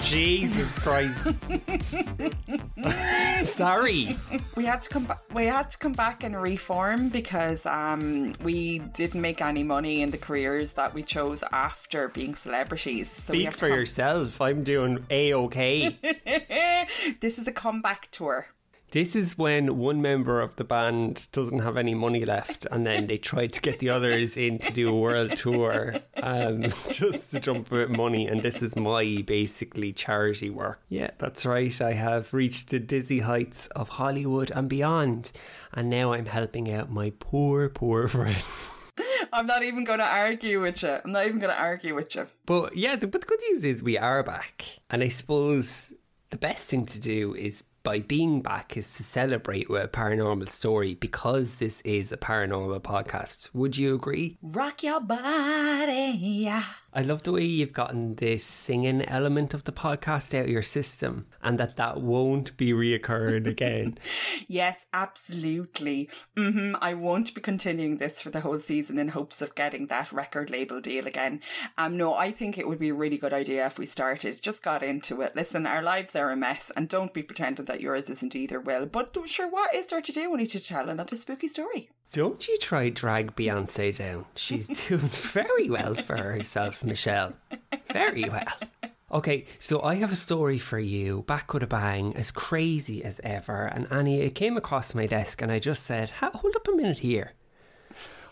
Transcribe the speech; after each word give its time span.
Jesus 0.00 0.78
Christ. 0.78 1.28
Sorry. 3.56 4.16
We 4.56 4.64
had 4.64 4.82
to 4.82 4.90
come 4.90 5.04
back. 5.04 5.20
We 5.32 5.46
had 5.46 5.70
to 5.70 5.78
come 5.78 5.92
back 5.92 6.22
and 6.24 6.40
reform 6.40 7.08
because 7.08 7.66
um, 7.66 8.34
we 8.42 8.78
didn't 8.78 9.20
make 9.20 9.40
any 9.40 9.62
money 9.62 10.02
in 10.02 10.10
the 10.10 10.18
careers 10.18 10.72
that 10.74 10.94
we 10.94 11.02
chose 11.02 11.42
after 11.52 12.08
being 12.08 12.34
celebrities. 12.34 13.10
So 13.10 13.32
we 13.32 13.40
Speak 13.40 13.44
have 13.46 13.54
to 13.54 13.58
for 13.60 13.68
come- 13.68 13.78
yourself. 13.78 14.40
I'm 14.40 14.62
doing 14.64 15.04
A 15.10 15.32
OK. 15.32 15.96
this 17.20 17.38
is 17.38 17.46
a 17.46 17.52
comeback 17.52 18.08
tour. 18.10 18.48
This 18.90 19.14
is 19.14 19.36
when 19.36 19.76
one 19.76 20.00
member 20.00 20.40
of 20.40 20.56
the 20.56 20.64
band 20.64 21.28
doesn't 21.32 21.58
have 21.58 21.76
any 21.76 21.94
money 21.94 22.24
left, 22.24 22.66
and 22.70 22.86
then 22.86 23.06
they 23.06 23.18
try 23.18 23.46
to 23.46 23.60
get 23.60 23.80
the 23.80 23.90
others 23.90 24.34
in 24.34 24.58
to 24.60 24.72
do 24.72 24.88
a 24.88 24.98
world 24.98 25.36
tour 25.36 25.96
um, 26.22 26.62
just 26.90 27.30
to 27.32 27.40
jump 27.40 27.70
a 27.70 27.74
with 27.74 27.90
money. 27.90 28.26
And 28.26 28.40
this 28.40 28.62
is 28.62 28.76
my 28.76 29.22
basically 29.26 29.92
charity 29.92 30.48
work. 30.48 30.80
Yeah, 30.88 31.10
that's 31.18 31.44
right. 31.44 31.78
I 31.82 31.92
have 31.92 32.32
reached 32.32 32.70
the 32.70 32.78
dizzy 32.78 33.20
heights 33.20 33.66
of 33.68 33.90
Hollywood 33.90 34.50
and 34.52 34.70
beyond, 34.70 35.32
and 35.74 35.90
now 35.90 36.14
I'm 36.14 36.26
helping 36.26 36.72
out 36.72 36.90
my 36.90 37.12
poor, 37.18 37.68
poor 37.68 38.08
friend. 38.08 38.42
I'm 39.34 39.46
not 39.46 39.64
even 39.64 39.84
going 39.84 39.98
to 39.98 40.06
argue 40.06 40.62
with 40.62 40.82
you. 40.82 40.98
I'm 41.04 41.12
not 41.12 41.26
even 41.26 41.40
going 41.40 41.54
to 41.54 41.60
argue 41.60 41.94
with 41.94 42.14
you. 42.14 42.26
But 42.46 42.74
yeah, 42.74 42.96
the, 42.96 43.06
but 43.06 43.20
the 43.20 43.26
good 43.26 43.40
news 43.50 43.64
is 43.64 43.82
we 43.82 43.98
are 43.98 44.22
back. 44.22 44.64
And 44.88 45.02
I 45.02 45.08
suppose 45.08 45.92
the 46.30 46.38
best 46.38 46.68
thing 46.68 46.86
to 46.86 47.00
do 47.00 47.34
is 47.34 47.64
by 47.82 48.00
being 48.00 48.42
back 48.42 48.76
is 48.76 48.92
to 48.94 49.02
celebrate 49.02 49.68
with 49.70 49.84
a 49.84 49.88
paranormal 49.88 50.48
story 50.48 50.94
because 50.94 51.58
this 51.58 51.80
is 51.82 52.12
a 52.12 52.16
paranormal 52.16 52.80
podcast. 52.80 53.50
Would 53.54 53.76
you 53.76 53.94
agree? 53.94 54.38
Rock 54.42 54.82
your 54.82 55.00
body. 55.00 56.50
I 56.92 57.02
love 57.02 57.22
the 57.22 57.32
way 57.32 57.44
you've 57.44 57.74
gotten 57.74 58.14
this 58.14 58.42
singing 58.42 59.02
element 59.04 59.52
of 59.52 59.64
the 59.64 59.72
podcast 59.72 60.32
out 60.36 60.44
of 60.46 60.50
your 60.50 60.62
system 60.62 61.26
and 61.42 61.58
that 61.60 61.76
that 61.76 62.00
won't 62.00 62.56
be 62.56 62.72
reoccurring 62.72 63.46
again. 63.56 63.98
Yes, 64.48 64.86
absolutely. 64.94 66.08
hmm 66.36 66.74
I 66.80 66.94
won't 66.94 67.34
be 67.34 67.42
continuing 67.42 67.98
this 67.98 68.22
for 68.22 68.30
the 68.30 68.40
whole 68.40 68.58
season 68.58 68.98
in 68.98 69.08
hopes 69.08 69.42
of 69.42 69.54
getting 69.54 69.88
that 69.88 70.12
record 70.12 70.48
label 70.50 70.80
deal 70.80 71.06
again. 71.06 71.40
Um, 71.76 71.96
no, 71.98 72.14
I 72.14 72.32
think 72.32 72.56
it 72.56 72.66
would 72.66 72.78
be 72.78 72.88
a 72.88 72.94
really 72.94 73.18
good 73.18 73.34
idea 73.34 73.66
if 73.66 73.78
we 73.78 73.84
started, 73.86 74.40
just 74.42 74.62
got 74.62 74.82
into 74.82 75.20
it. 75.20 75.36
Listen, 75.36 75.66
our 75.66 75.82
lives 75.82 76.16
are 76.16 76.30
a 76.30 76.36
mess, 76.36 76.72
and 76.74 76.88
don't 76.88 77.12
be 77.12 77.22
pretending 77.22 77.66
that 77.66 77.82
yours 77.82 78.08
isn't 78.08 78.34
either, 78.34 78.60
Will. 78.60 78.86
But 78.86 79.14
sure, 79.26 79.48
what 79.48 79.74
is 79.74 79.86
there 79.86 80.00
to 80.00 80.12
do 80.12 80.30
when 80.30 80.40
you 80.40 80.46
to 80.46 80.60
tell 80.60 80.88
another 80.88 81.16
spooky 81.16 81.48
story? 81.48 81.90
Don't 82.12 82.48
you 82.48 82.56
try 82.58 82.88
drag 82.88 83.36
Beyonce 83.36 83.96
down. 83.96 84.24
She's 84.34 84.66
doing 84.88 85.00
very 85.00 85.68
well 85.68 85.94
for 85.94 86.16
herself, 86.16 86.82
Michelle. 86.82 87.34
Very 87.92 88.28
well. 88.28 88.46
Okay, 89.10 89.46
so 89.58 89.82
I 89.82 89.94
have 89.96 90.12
a 90.12 90.16
story 90.16 90.58
for 90.58 90.78
you, 90.78 91.24
back 91.26 91.54
with 91.54 91.62
a 91.62 91.66
bang, 91.66 92.14
as 92.16 92.30
crazy 92.30 93.02
as 93.02 93.20
ever. 93.24 93.64
And 93.64 93.86
Annie, 93.90 94.20
it 94.20 94.34
came 94.34 94.56
across 94.56 94.94
my 94.94 95.06
desk, 95.06 95.40
and 95.40 95.50
I 95.50 95.58
just 95.58 95.84
said, 95.84 96.10
"Hold 96.10 96.56
up 96.56 96.68
a 96.68 96.72
minute 96.72 96.98
here." 96.98 97.32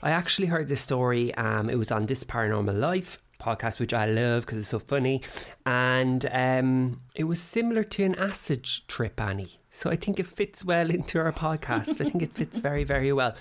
I 0.03 0.11
actually 0.11 0.49
heard 0.49 0.69
this 0.69 0.83
story. 0.83 1.35
Um, 1.35 1.71
it 1.71 1.79
was 1.79 1.91
on 1.91 2.07
this 2.07 2.25
Paranormal 2.25 2.79
Life 2.79 3.19
podcast, 3.39 3.81
which 3.81 3.95
I 3.95 4.07
love 4.07 4.45
because 4.47 4.59
it's 4.59 4.69
so 4.69 4.79
funny, 4.79 5.23
and 5.65 6.29
um, 6.33 7.01
it 7.15 7.25
was 7.25 7.41
similar 7.41 7.85
to 7.85 8.05
an 8.05 8.15
acid 8.17 8.65
trip, 8.89 9.21
Annie. 9.21 9.59
So 9.77 9.91
I 9.91 9.97
think 9.97 10.19
it 10.19 10.27
fits 10.27 10.65
well 10.65 10.89
into 10.89 11.19
our 11.19 11.33
podcast. 11.33 12.01
I 12.01 12.09
think 12.09 12.23
it 12.23 12.33
fits 12.33 12.57
very, 12.57 12.83
very 12.83 13.13
well. 13.13 13.35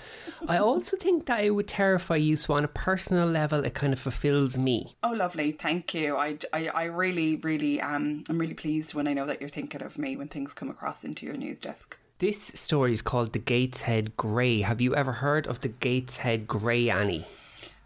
I 0.46 0.58
also 0.58 0.98
think 0.98 1.24
that 1.26 1.42
it 1.42 1.52
would 1.52 1.66
terrify 1.66 2.16
you. 2.16 2.36
So 2.36 2.52
on 2.52 2.62
a 2.62 2.68
personal 2.68 3.26
level, 3.26 3.64
it 3.64 3.72
kind 3.72 3.94
of 3.94 3.98
fulfills 3.98 4.58
me. 4.58 4.96
Oh, 5.02 5.12
lovely. 5.12 5.52
Thank 5.52 5.94
you. 5.94 6.14
I, 6.18 6.36
I, 6.52 6.68
I 6.68 6.84
really, 6.84 7.36
really, 7.36 7.80
um, 7.80 8.24
I'm 8.28 8.36
really 8.36 8.52
pleased 8.52 8.92
when 8.92 9.08
I 9.08 9.14
know 9.14 9.24
that 9.24 9.40
you're 9.40 9.48
thinking 9.48 9.80
of 9.80 9.96
me 9.96 10.14
when 10.14 10.28
things 10.28 10.52
come 10.52 10.68
across 10.68 11.04
into 11.04 11.24
your 11.24 11.38
news 11.38 11.58
desk. 11.58 11.98
This 12.18 12.38
story 12.54 12.92
is 12.92 13.00
called 13.00 13.32
the 13.32 13.38
Gateshead 13.38 14.18
Grey. 14.18 14.60
Have 14.60 14.82
you 14.82 14.94
ever 14.94 15.12
heard 15.12 15.46
of 15.46 15.62
the 15.62 15.68
Gateshead 15.68 16.46
Grey, 16.46 16.90
Annie? 16.90 17.24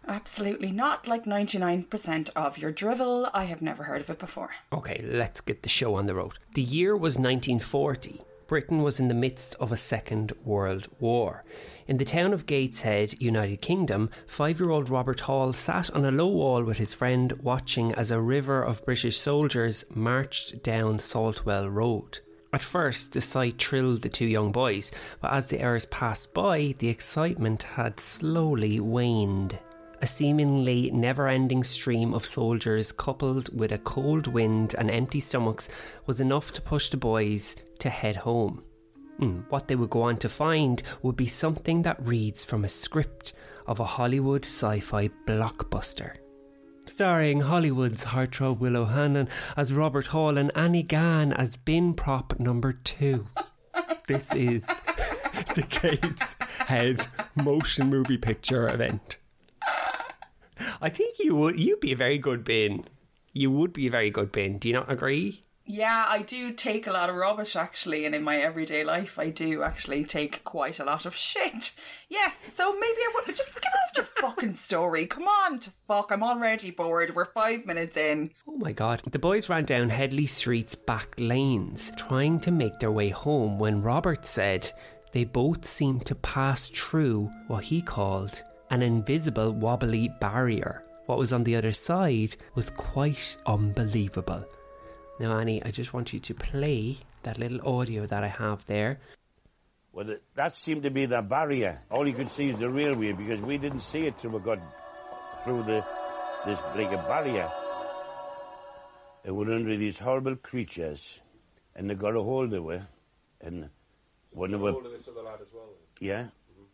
Absolutely 0.07 0.71
not. 0.71 1.07
Like 1.07 1.25
99% 1.25 2.29
of 2.35 2.57
your 2.57 2.71
drivel, 2.71 3.29
I 3.33 3.45
have 3.45 3.61
never 3.61 3.83
heard 3.83 4.01
of 4.01 4.09
it 4.09 4.19
before. 4.19 4.51
Okay, 4.73 5.01
let's 5.03 5.41
get 5.41 5.63
the 5.63 5.69
show 5.69 5.95
on 5.95 6.05
the 6.05 6.15
road. 6.15 6.33
The 6.55 6.61
year 6.61 6.95
was 6.95 7.17
1940. 7.17 8.21
Britain 8.47 8.81
was 8.81 8.99
in 8.99 9.07
the 9.07 9.13
midst 9.13 9.55
of 9.61 9.71
a 9.71 9.77
Second 9.77 10.33
World 10.43 10.87
War. 10.99 11.45
In 11.87 11.95
the 11.97 12.03
town 12.03 12.33
of 12.33 12.45
Gateshead, 12.45 13.21
United 13.21 13.61
Kingdom, 13.61 14.09
five 14.27 14.59
year 14.59 14.71
old 14.71 14.89
Robert 14.89 15.21
Hall 15.21 15.53
sat 15.53 15.89
on 15.91 16.03
a 16.03 16.11
low 16.11 16.27
wall 16.27 16.63
with 16.63 16.77
his 16.77 16.93
friend 16.93 17.31
watching 17.41 17.93
as 17.93 18.11
a 18.11 18.19
river 18.19 18.61
of 18.61 18.83
British 18.83 19.17
soldiers 19.17 19.85
marched 19.95 20.63
down 20.63 20.97
Saltwell 20.97 21.73
Road. 21.73 22.19
At 22.51 22.61
first, 22.61 23.13
the 23.13 23.21
sight 23.21 23.61
thrilled 23.61 24.01
the 24.01 24.09
two 24.09 24.25
young 24.25 24.51
boys, 24.51 24.91
but 25.21 25.31
as 25.31 25.49
the 25.49 25.63
hours 25.63 25.85
passed 25.85 26.33
by, 26.33 26.75
the 26.79 26.89
excitement 26.89 27.63
had 27.63 28.01
slowly 28.01 28.81
waned. 28.81 29.57
A 30.01 30.07
seemingly 30.07 30.89
never 30.91 31.27
ending 31.27 31.63
stream 31.63 32.13
of 32.15 32.25
soldiers, 32.25 32.91
coupled 32.91 33.55
with 33.55 33.71
a 33.71 33.77
cold 33.77 34.25
wind 34.25 34.73
and 34.77 34.89
empty 34.89 35.19
stomachs, 35.19 35.69
was 36.07 36.19
enough 36.19 36.51
to 36.53 36.61
push 36.61 36.89
the 36.89 36.97
boys 36.97 37.55
to 37.79 37.89
head 37.89 38.15
home. 38.15 38.63
Hmm, 39.19 39.41
What 39.49 39.67
they 39.67 39.75
would 39.75 39.91
go 39.91 40.01
on 40.01 40.17
to 40.17 40.29
find 40.29 40.81
would 41.03 41.15
be 41.15 41.27
something 41.27 41.83
that 41.83 42.03
reads 42.03 42.43
from 42.43 42.65
a 42.65 42.69
script 42.69 43.33
of 43.67 43.79
a 43.79 43.85
Hollywood 43.85 44.43
sci 44.43 44.79
fi 44.79 45.09
blockbuster. 45.27 46.15
Starring 46.87 47.41
Hollywood's 47.41 48.05
heartthrob 48.05 48.57
Will 48.57 48.75
O'Hannon 48.77 49.29
as 49.55 49.71
Robert 49.71 50.07
Hall 50.07 50.35
and 50.35 50.51
Annie 50.55 50.81
Gann 50.81 51.31
as 51.31 51.57
bin 51.57 51.93
prop 51.93 52.39
number 52.39 52.73
two. 52.73 53.27
this 54.07 54.33
is 54.33 54.65
the 55.53 55.61
Gates 55.69 56.35
Head 56.65 57.05
motion 57.35 57.87
movie 57.91 58.17
picture 58.17 58.67
event. 58.67 59.17
I 60.81 60.89
think 60.89 61.19
you 61.19 61.35
would 61.35 61.59
you'd 61.59 61.79
be 61.79 61.91
a 61.91 61.95
very 61.95 62.17
good 62.17 62.43
bin. 62.43 62.85
You 63.33 63.51
would 63.51 63.71
be 63.71 63.87
a 63.87 63.91
very 63.91 64.09
good 64.09 64.31
bin. 64.31 64.57
Do 64.57 64.67
you 64.67 64.73
not 64.73 64.91
agree? 64.91 65.43
Yeah, 65.63 66.05
I 66.09 66.23
do 66.23 66.51
take 66.51 66.87
a 66.87 66.91
lot 66.91 67.09
of 67.09 67.15
rubbish 67.15 67.55
actually, 67.55 68.05
and 68.05 68.15
in 68.15 68.23
my 68.23 68.37
everyday 68.37 68.83
life, 68.83 69.19
I 69.19 69.29
do 69.29 69.61
actually 69.61 70.03
take 70.03 70.43
quite 70.43 70.79
a 70.79 70.83
lot 70.83 71.05
of 71.05 71.15
shit. 71.15 71.75
Yes, 72.09 72.51
so 72.53 72.73
maybe 72.73 72.97
I 72.99 73.11
would 73.15 73.35
just 73.35 73.53
get 73.53 73.71
off 73.71 73.95
your 73.95 74.05
fucking 74.05 74.55
story. 74.55 75.05
Come 75.05 75.27
on, 75.27 75.59
to 75.59 75.69
fuck. 75.69 76.11
I'm 76.11 76.23
already 76.23 76.71
bored. 76.71 77.15
We're 77.15 77.25
five 77.25 77.65
minutes 77.65 77.95
in. 77.95 78.31
Oh 78.47 78.57
my 78.57 78.71
god. 78.71 79.03
The 79.09 79.19
boys 79.19 79.49
ran 79.49 79.65
down 79.65 79.89
Headley 79.89 80.25
Street's 80.25 80.75
back 80.75 81.13
lanes, 81.19 81.91
trying 81.95 82.39
to 82.41 82.51
make 82.51 82.79
their 82.79 82.91
way 82.91 83.09
home 83.09 83.59
when 83.59 83.83
Robert 83.83 84.25
said 84.25 84.69
they 85.13 85.25
both 85.25 85.63
seemed 85.63 86.05
to 86.07 86.15
pass 86.15 86.69
through 86.69 87.31
what 87.47 87.65
he 87.65 87.81
called 87.81 88.43
an 88.71 88.81
invisible 88.81 89.51
wobbly 89.51 90.09
barrier. 90.19 90.83
What 91.05 91.17
was 91.17 91.33
on 91.33 91.43
the 91.43 91.57
other 91.57 91.73
side 91.73 92.35
was 92.55 92.69
quite 92.69 93.37
unbelievable. 93.45 94.45
Now, 95.19 95.37
Annie, 95.37 95.61
I 95.63 95.71
just 95.71 95.93
want 95.93 96.13
you 96.13 96.19
to 96.21 96.33
play 96.33 96.97
that 97.23 97.37
little 97.37 97.61
audio 97.67 98.05
that 98.05 98.23
I 98.23 98.29
have 98.29 98.65
there. 98.65 98.99
Well, 99.91 100.15
that 100.35 100.55
seemed 100.55 100.83
to 100.83 100.89
be 100.89 101.05
the 101.05 101.21
barrier. 101.21 101.81
All 101.91 102.07
you 102.07 102.13
could 102.13 102.29
see 102.29 102.49
is 102.49 102.59
the 102.59 102.69
railway 102.69 103.11
because 103.11 103.41
we 103.41 103.57
didn't 103.57 103.81
see 103.81 104.07
it 104.07 104.17
till 104.17 104.31
we 104.31 104.39
got 104.39 104.59
through 105.43 105.63
the 105.63 105.83
this 106.45 106.59
like 106.75 106.91
a 106.91 106.97
barrier. 106.97 107.51
And 109.25 109.35
we're 109.35 109.53
under 109.53 109.75
these 109.75 109.99
horrible 109.99 110.37
creatures, 110.37 111.19
and 111.75 111.89
they 111.89 111.95
got 111.95 112.15
a 112.15 112.23
hold 112.23 112.53
of 112.53 112.65
her, 112.65 112.87
and 113.41 113.69
one 114.31 114.53
of 114.53 114.61
them, 114.61 114.77
yeah, 115.99 116.27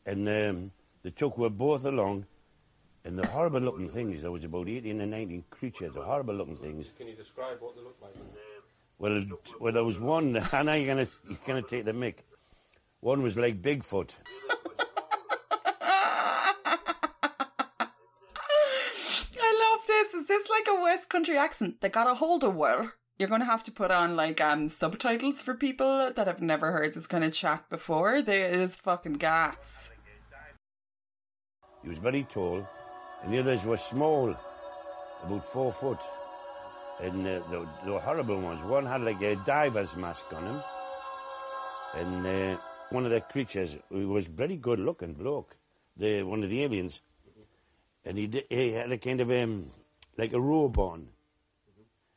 and 0.06 0.30
um, 0.30 0.72
they 1.08 1.12
took 1.12 1.38
were 1.38 1.50
both 1.50 1.86
along, 1.86 2.26
and 3.06 3.18
the 3.18 3.26
horrible 3.28 3.62
looking 3.62 3.88
things. 3.88 4.24
There 4.24 4.30
was 4.30 4.44
about 4.44 4.68
eighteen 4.68 5.00
and 5.00 5.10
nineteen 5.10 5.46
creatures, 5.50 5.94
the 5.94 6.02
horrible 6.02 6.34
looking 6.34 6.58
things. 6.58 6.88
Can 6.98 7.08
you 7.08 7.16
describe 7.16 7.62
what 7.62 7.78
they 7.78 7.82
looked 7.82 8.02
like? 8.02 8.14
Well, 9.00 9.24
well, 9.62 9.72
there 9.72 9.86
was 9.86 10.02
one. 10.02 10.38
I 10.52 10.64
know 10.64 10.74
you're 10.74 10.94
gonna 10.94 11.08
you're 11.30 11.40
gonna 11.46 11.62
take 11.62 11.86
the 11.86 11.94
mick. 11.94 12.16
One 13.00 13.24
was 13.24 13.38
like 13.38 13.62
Bigfoot. 13.62 14.16
I 19.40 19.52
love 19.64 19.88
this. 19.88 20.14
Is 20.14 20.28
this 20.28 20.50
like 20.50 20.68
a 20.68 20.82
West 20.82 21.08
Country 21.08 21.38
accent? 21.38 21.80
They 21.80 21.88
got 21.88 22.10
a 22.10 22.16
hold 22.16 22.44
of 22.44 22.56
her. 22.56 22.96
You're 23.18 23.30
going 23.30 23.40
to 23.42 23.46
have 23.46 23.64
to 23.64 23.72
put 23.72 23.92
on 23.92 24.18
like 24.18 24.42
um 24.42 24.68
subtitles 24.68 25.40
for 25.40 25.54
people 25.54 26.12
that 26.14 26.28
have 26.28 26.42
never 26.42 26.74
heard 26.74 26.94
this 26.94 27.08
kind 27.08 27.24
of 27.24 27.32
chat 27.32 27.70
before. 27.70 28.22
There 28.22 28.50
is 28.50 28.76
fucking 28.76 29.14
gas. 29.14 29.90
He 31.84 31.90
was 31.90 32.00
very 32.00 32.24
tall, 32.24 32.68
and 33.24 33.34
the 33.34 33.40
others 33.40 33.64
were 33.64 33.78
small, 33.78 34.36
about 35.24 35.46
four 35.46 35.72
foot. 35.72 36.00
And 37.00 37.28
uh, 37.28 37.40
the, 37.52 37.68
the 37.86 38.00
horrible 38.00 38.40
ones. 38.42 38.64
One 38.64 38.86
had 38.86 39.02
like 39.02 39.22
a 39.22 39.36
diver's 39.36 39.96
mask 39.96 40.26
on 40.34 40.44
him, 40.46 40.62
and 41.96 42.26
uh, 42.26 42.58
one 42.90 43.06
of 43.06 43.12
the 43.12 43.22
creatures 43.22 43.78
who 43.90 44.10
was 44.10 44.26
very 44.26 44.56
good 44.56 44.80
looking 44.80 45.14
bloke, 45.14 45.56
the 45.96 46.24
one 46.24 46.44
of 46.44 46.50
the 46.50 46.64
aliens, 46.64 47.00
and 48.06 48.18
he, 48.18 48.44
he 48.50 48.72
had 48.72 48.92
a 48.92 48.98
kind 48.98 49.22
of 49.22 49.30
um, 49.30 49.70
like 50.18 50.34
a 50.34 50.40
robe 50.40 50.80
on. 50.80 51.08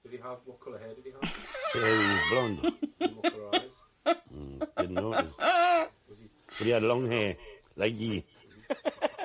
Did 0.03 0.13
he 0.13 0.19
have 0.19 0.39
what 0.47 0.61
colour 0.65 0.79
hair 0.79 0.95
did 0.95 1.05
he 1.05 1.11
have? 1.11 1.49
Yeah, 1.75 1.83
he 2.01 2.15
was 2.15 2.21
blonde. 2.31 2.63
Did 2.63 3.11
he 3.11 3.15
what 3.17 3.33
colour 3.33 3.61
eyes? 3.61 4.17
Mm, 4.35 4.77
didn't 4.79 4.95
notice. 4.95 5.35
But 5.39 6.67
he 6.67 6.71
had 6.71 6.83
long 6.83 7.11
hair, 7.11 7.37
like 7.77 7.99
you. 7.99 8.23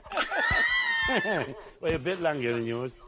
well, 1.81 1.93
a 1.93 1.99
bit 1.99 2.21
longer 2.21 2.53
than 2.53 2.65
yours. 2.65 2.93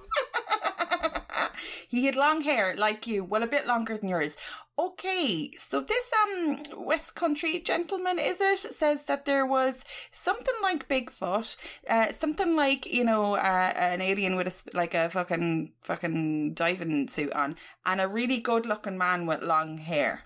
He 1.90 2.06
had 2.06 2.16
long 2.16 2.42
hair 2.42 2.76
like 2.78 3.08
you, 3.08 3.24
well, 3.24 3.44
a 3.44 3.48
bit 3.48 3.66
longer 3.66 3.98
than 3.98 4.10
yours. 4.10 4.36
Okay, 4.78 5.52
so 5.58 5.82
this 5.82 6.12
um 6.22 6.86
West 6.86 7.16
Country 7.16 7.62
gentleman, 7.62 8.20
is 8.20 8.40
it, 8.42 8.58
says 8.58 9.06
that 9.06 9.26
there 9.26 9.46
was 9.46 9.84
something 10.12 10.54
like 10.62 10.88
Bigfoot, 10.88 11.58
uh, 11.90 12.12
something 12.12 12.56
like 12.56 12.86
you 12.86 13.04
know 13.04 13.36
uh, 13.36 13.74
an 13.76 14.02
alien 14.02 14.36
with 14.36 14.48
a 14.48 14.78
like 14.78 14.94
a 14.94 15.10
fucking 15.10 15.72
fucking 15.82 16.54
diving 16.54 17.08
suit 17.08 17.34
on, 17.34 17.56
and 17.86 18.02
a 18.02 18.08
really 18.08 18.40
good 18.40 18.66
looking 18.66 18.98
man 18.98 19.26
with 19.26 19.42
long 19.42 19.78
hair. 19.78 20.24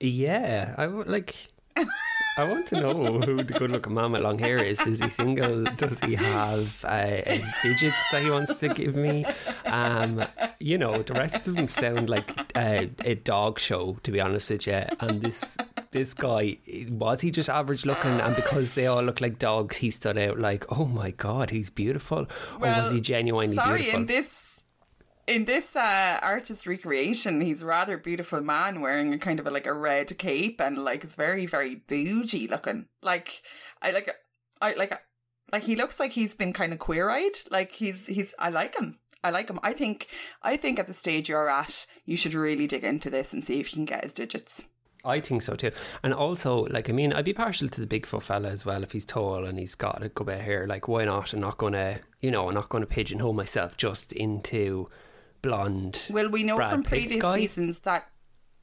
Yeah, 0.00 0.74
I 0.78 0.86
would 0.86 1.08
like. 1.08 1.53
I 2.36 2.44
want 2.44 2.66
to 2.68 2.80
know 2.80 3.20
who 3.20 3.36
the 3.36 3.52
good 3.52 3.70
looking 3.70 3.94
man 3.94 4.12
with 4.12 4.22
long 4.22 4.38
hair 4.38 4.58
is. 4.58 4.84
Is 4.86 5.00
he 5.00 5.08
single? 5.08 5.62
Does 5.76 6.00
he 6.00 6.16
have 6.16 6.84
uh, 6.84 7.06
his 7.26 7.54
digits 7.62 8.08
that 8.10 8.22
he 8.22 8.30
wants 8.30 8.56
to 8.56 8.68
give 8.68 8.96
me? 8.96 9.24
Um, 9.66 10.24
you 10.58 10.78
know, 10.78 11.02
the 11.02 11.14
rest 11.14 11.46
of 11.46 11.54
them 11.54 11.68
sound 11.68 12.10
like 12.10 12.32
uh, 12.56 12.86
a 13.04 13.14
dog 13.14 13.60
show, 13.60 13.98
to 14.02 14.10
be 14.10 14.20
honest 14.20 14.50
with 14.50 14.66
you. 14.66 14.82
And 14.98 15.22
this 15.22 15.56
this 15.92 16.12
guy, 16.12 16.58
was 16.90 17.20
he 17.20 17.30
just 17.30 17.48
average 17.48 17.86
looking? 17.86 18.20
And 18.20 18.34
because 18.34 18.74
they 18.74 18.86
all 18.86 19.02
look 19.02 19.20
like 19.20 19.38
dogs, 19.38 19.76
he 19.76 19.90
stood 19.90 20.18
out 20.18 20.40
like, 20.40 20.64
oh 20.72 20.86
my 20.86 21.12
God, 21.12 21.50
he's 21.50 21.70
beautiful. 21.70 22.26
or 22.60 22.68
was 22.68 22.90
he 22.90 23.00
genuinely 23.00 23.54
sorry, 23.54 23.82
beautiful? 23.82 24.00
in 24.00 24.06
this 24.06 24.53
in 25.26 25.44
this 25.44 25.74
uh, 25.76 26.18
artist 26.22 26.66
recreation, 26.66 27.40
he's 27.40 27.62
a 27.62 27.66
rather 27.66 27.98
beautiful 27.98 28.40
man 28.40 28.80
wearing 28.80 29.12
a 29.12 29.18
kind 29.18 29.40
of 29.40 29.46
a, 29.46 29.50
like 29.50 29.66
a 29.66 29.72
red 29.72 30.16
cape 30.18 30.60
and 30.60 30.78
like 30.78 31.04
it's 31.04 31.14
very 31.14 31.46
very 31.46 31.76
bougie 31.76 32.48
looking. 32.48 32.86
Like 33.02 33.42
I 33.80 33.90
like 33.90 34.10
I 34.60 34.74
like 34.74 35.00
like 35.52 35.62
he 35.62 35.76
looks 35.76 36.00
like 36.00 36.12
he's 36.12 36.34
been 36.34 36.52
kind 36.52 36.72
of 36.72 36.78
queer 36.78 37.10
eyed. 37.10 37.36
Like 37.50 37.72
he's 37.72 38.06
he's 38.06 38.34
I 38.38 38.50
like 38.50 38.76
him. 38.78 38.98
I 39.22 39.30
like 39.30 39.48
him. 39.48 39.60
I 39.62 39.72
think 39.72 40.08
I 40.42 40.56
think 40.56 40.78
at 40.78 40.86
the 40.86 40.92
stage 40.92 41.28
you're 41.28 41.48
at, 41.48 41.86
you 42.04 42.16
should 42.16 42.34
really 42.34 42.66
dig 42.66 42.84
into 42.84 43.10
this 43.10 43.32
and 43.32 43.44
see 43.44 43.60
if 43.60 43.72
you 43.72 43.76
can 43.76 43.84
get 43.86 44.04
his 44.04 44.12
digits. 44.12 44.66
I 45.04 45.20
think 45.20 45.42
so 45.42 45.54
too. 45.54 45.70
And 46.02 46.14
also, 46.14 46.64
like, 46.64 46.88
I 46.88 46.92
mean, 46.94 47.12
I'd 47.12 47.26
be 47.26 47.34
partial 47.34 47.68
to 47.68 47.84
the 47.84 47.86
Bigfoot 47.86 48.22
fella 48.22 48.48
as 48.48 48.64
well 48.64 48.82
if 48.82 48.92
he's 48.92 49.04
tall 49.04 49.44
and 49.44 49.58
he's 49.58 49.74
got 49.74 50.02
a 50.02 50.08
good 50.08 50.26
bit 50.26 50.38
of 50.38 50.44
hair. 50.44 50.66
Like, 50.66 50.88
why 50.88 51.04
not? 51.04 51.34
I'm 51.34 51.40
not 51.40 51.58
to, 51.58 52.00
you 52.20 52.30
know, 52.30 52.48
I'm 52.48 52.54
not 52.54 52.70
to 52.70 52.86
pigeonhole 52.86 53.34
myself 53.34 53.76
just 53.76 54.12
into 54.14 54.88
blonde. 55.48 56.08
Well, 56.10 56.28
we 56.28 56.42
know 56.42 56.56
Brad 56.56 56.70
from 56.70 56.82
Pitt 56.82 56.88
previous 56.90 57.22
guy. 57.22 57.36
seasons 57.40 57.78
that 57.80 58.08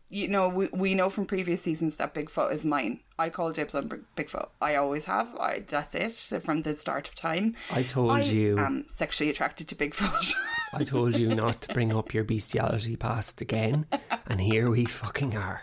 you 0.09 0.27
know 0.27 0.49
we, 0.49 0.67
we 0.73 0.93
know 0.93 1.09
from 1.09 1.25
previous 1.25 1.61
seasons 1.61 1.95
that 1.95 2.13
Bigfoot 2.13 2.51
is 2.51 2.65
mine. 2.65 2.99
I 3.17 3.29
call 3.29 3.47
on 3.47 3.87
Big- 3.87 4.03
Bigfoot. 4.17 4.49
I 4.61 4.75
always 4.75 5.05
have. 5.05 5.33
I 5.39 5.63
that's 5.67 5.95
it 5.95 6.41
from 6.43 6.63
the 6.63 6.73
start 6.73 7.07
of 7.07 7.15
time. 7.15 7.55
I 7.71 7.83
told 7.83 8.11
I 8.11 8.21
you. 8.21 8.57
am 8.57 8.85
sexually 8.89 9.29
attracted 9.29 9.67
to 9.69 9.75
Bigfoot. 9.75 10.33
I 10.73 10.83
told 10.83 11.17
you 11.17 11.33
not 11.35 11.61
to 11.63 11.73
bring 11.73 11.93
up 11.93 12.13
your 12.13 12.23
bestiality 12.23 12.95
past 12.95 13.41
again. 13.41 13.85
And 14.27 14.39
here 14.41 14.69
we 14.69 14.85
fucking 14.85 15.35
are. 15.37 15.61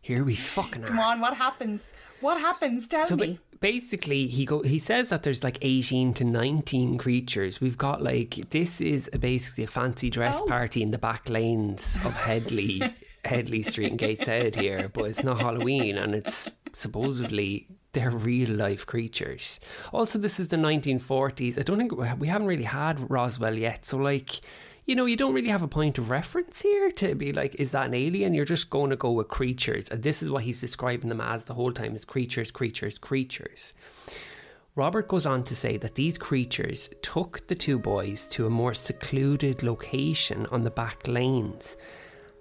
Here 0.00 0.24
we 0.24 0.34
fucking 0.34 0.84
are. 0.84 0.88
Come 0.88 0.98
on, 0.98 1.20
what 1.20 1.34
happens? 1.36 1.82
What 2.20 2.40
happens? 2.40 2.86
Tell 2.88 3.06
So 3.06 3.16
me. 3.16 3.38
ba- 3.51 3.51
basically, 3.62 4.26
he 4.26 4.44
go. 4.44 4.60
He 4.60 4.78
says 4.78 5.08
that 5.08 5.22
there's 5.22 5.42
like 5.42 5.56
18 5.62 6.12
to 6.14 6.24
19 6.24 6.98
creatures. 6.98 7.60
We've 7.62 7.78
got 7.78 8.02
like 8.02 8.50
this 8.50 8.80
is 8.82 9.08
basically 9.18 9.64
a 9.64 9.68
fancy 9.68 10.10
dress 10.10 10.40
Oh. 10.42 10.46
party 10.46 10.82
in 10.82 10.90
the 10.90 10.98
back 10.98 11.30
lanes 11.30 11.96
of 12.04 12.14
Headley, 12.14 12.82
Headley 13.24 13.62
Street 13.62 13.88
and 13.90 13.98
Gateshead 13.98 14.56
here, 14.56 14.90
but 14.92 15.04
it's 15.04 15.22
not 15.24 15.40
Halloween, 15.40 15.96
and 15.96 16.14
it's 16.14 16.50
supposedly 16.74 17.66
they're 17.94 18.10
real 18.10 18.50
life 18.50 18.84
creatures. 18.86 19.60
Also, 19.92 20.18
this 20.18 20.38
is 20.40 20.48
the 20.48 20.56
1940s. 20.56 21.58
I 21.58 21.62
don't 21.62 21.78
think 21.78 21.92
we 22.20 22.28
haven't 22.28 22.48
really 22.48 22.64
had 22.64 23.10
Roswell 23.10 23.54
yet, 23.56 23.86
so 23.86 23.96
like. 23.98 24.40
You 24.84 24.96
know, 24.96 25.04
you 25.04 25.16
don't 25.16 25.32
really 25.32 25.48
have 25.48 25.62
a 25.62 25.68
point 25.68 25.96
of 25.98 26.10
reference 26.10 26.62
here 26.62 26.90
to 26.90 27.14
be 27.14 27.32
like, 27.32 27.54
is 27.54 27.70
that 27.70 27.86
an 27.86 27.94
alien? 27.94 28.34
You're 28.34 28.44
just 28.44 28.68
going 28.68 28.90
to 28.90 28.96
go 28.96 29.12
with 29.12 29.28
creatures. 29.28 29.88
And 29.88 30.02
this 30.02 30.24
is 30.24 30.30
what 30.30 30.42
he's 30.42 30.60
describing 30.60 31.08
them 31.08 31.20
as 31.20 31.44
the 31.44 31.54
whole 31.54 31.70
time 31.70 31.94
is 31.94 32.04
creatures, 32.04 32.50
creatures, 32.50 32.98
creatures. 32.98 33.74
Robert 34.74 35.06
goes 35.06 35.24
on 35.24 35.44
to 35.44 35.54
say 35.54 35.76
that 35.76 35.94
these 35.94 36.18
creatures 36.18 36.90
took 37.00 37.46
the 37.46 37.54
two 37.54 37.78
boys 37.78 38.26
to 38.28 38.46
a 38.46 38.50
more 38.50 38.74
secluded 38.74 39.62
location 39.62 40.46
on 40.46 40.62
the 40.62 40.70
back 40.70 41.06
lanes 41.06 41.76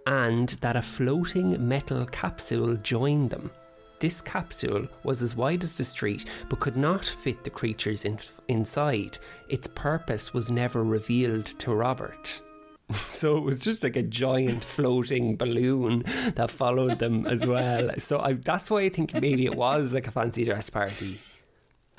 and 0.07 0.49
that 0.61 0.75
a 0.75 0.81
floating 0.81 1.67
metal 1.67 2.07
capsule 2.07 2.75
joined 2.77 3.29
them. 3.29 3.51
This 4.01 4.19
capsule 4.19 4.87
was 5.03 5.21
as 5.21 5.35
wide 5.35 5.63
as 5.63 5.77
the 5.77 5.83
street 5.85 6.25
but 6.49 6.59
could 6.59 6.75
not 6.75 7.05
fit 7.05 7.43
the 7.45 7.49
creatures 7.49 8.03
in, 8.03 8.19
inside. 8.49 9.17
Its 9.47 9.67
purpose 9.67 10.33
was 10.33 10.51
never 10.51 10.83
revealed 10.83 11.45
to 11.45 11.73
Robert. 11.73 12.41
So 12.91 13.37
it 13.37 13.43
was 13.43 13.61
just 13.61 13.83
like 13.83 13.95
a 13.95 14.01
giant 14.01 14.65
floating 14.65 15.37
balloon 15.37 16.03
that 16.35 16.51
followed 16.51 16.99
them 16.99 17.25
as 17.25 17.45
well. 17.47 17.91
So 17.99 18.19
I, 18.19 18.33
that's 18.33 18.69
why 18.69 18.81
I 18.81 18.89
think 18.89 19.13
maybe 19.13 19.45
it 19.45 19.55
was 19.55 19.93
like 19.93 20.07
a 20.07 20.11
fancy 20.11 20.43
dress 20.43 20.69
party. 20.69 21.21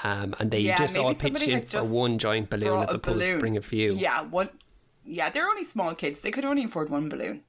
Um, 0.04 0.34
and 0.38 0.50
they 0.50 0.60
Yeah, 0.60 0.76
just 0.76 0.98
all 0.98 1.14
pitched 1.14 1.48
in 1.48 1.62
for 1.64 1.82
one 1.84 2.18
giant 2.18 2.50
balloon 2.50 2.82
as 2.82 2.94
opposed 2.94 3.20
to 3.20 3.24
balloon. 3.26 3.40
bring 3.40 3.56
a 3.56 3.62
few. 3.62 3.94
Yeah, 3.94 4.20
one. 4.22 4.50
Yeah, 5.04 5.30
they're 5.30 5.48
only 5.48 5.64
small 5.64 5.94
kids. 5.94 6.20
They 6.20 6.30
could 6.30 6.44
only 6.44 6.64
afford 6.64 6.90
one 6.90 7.08
balloon. 7.08 7.44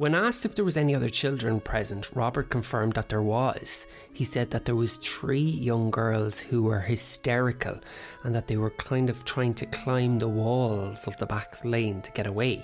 When 0.00 0.14
asked 0.14 0.46
if 0.46 0.54
there 0.54 0.64
was 0.64 0.78
any 0.78 0.94
other 0.94 1.10
children 1.10 1.60
present, 1.60 2.08
Robert 2.14 2.48
confirmed 2.48 2.94
that 2.94 3.10
there 3.10 3.20
was. 3.20 3.86
He 4.10 4.24
said 4.24 4.50
that 4.50 4.64
there 4.64 4.74
was 4.74 4.96
three 4.96 5.42
young 5.42 5.90
girls 5.90 6.40
who 6.40 6.62
were 6.62 6.80
hysterical 6.80 7.78
and 8.24 8.34
that 8.34 8.46
they 8.46 8.56
were 8.56 8.70
kind 8.70 9.10
of 9.10 9.26
trying 9.26 9.52
to 9.52 9.66
climb 9.66 10.18
the 10.18 10.26
walls 10.26 11.06
of 11.06 11.18
the 11.18 11.26
back 11.26 11.62
lane 11.66 12.00
to 12.00 12.12
get 12.12 12.26
away. 12.26 12.62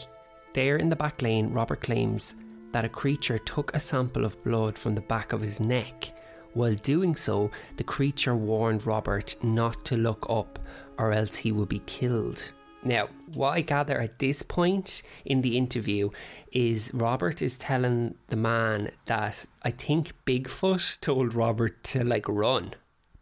There 0.55 0.78
in 0.78 0.88
the 0.88 0.97
back 0.97 1.21
lane, 1.21 1.52
Robert 1.52 1.83
claims 1.83 2.37
that 2.73 2.87
a 2.87 2.88
creature 2.88 3.37
took 3.37 3.71
a 3.75 3.81
sample 3.81 4.25
of 4.25 4.43
blood 4.43 4.78
from 4.78 4.95
the 4.95 5.02
back 5.02 5.35
of 5.35 5.43
his 5.43 5.61
neck. 5.61 6.14
While 6.55 6.76
doing 6.76 7.14
so, 7.14 7.50
the 7.76 7.85
creature 7.85 8.35
warned 8.35 8.87
Robert 8.87 9.37
not 9.43 9.85
to 9.85 9.99
look 9.99 10.25
up 10.31 10.59
or 10.97 11.12
else 11.12 11.37
he 11.37 11.52
would 11.52 11.69
be 11.69 11.81
killed. 11.81 12.52
Now, 12.87 13.09
what 13.35 13.50
I 13.50 13.62
gather 13.62 13.99
at 13.99 14.21
this 14.21 14.45
point 14.45 15.02
in 15.25 15.43
the 15.43 15.57
interview 15.57 16.11
is 16.52 16.93
Robert 16.95 17.43
is 17.43 17.59
telling 17.59 18.14
the 18.28 18.37
man 18.37 18.90
that 19.07 19.45
I 19.62 19.73
think 19.73 20.12
Bigfoot 20.25 21.00
told 21.00 21.35
Robert 21.35 21.83
to 21.85 22.05
like 22.05 22.28
run. 22.28 22.75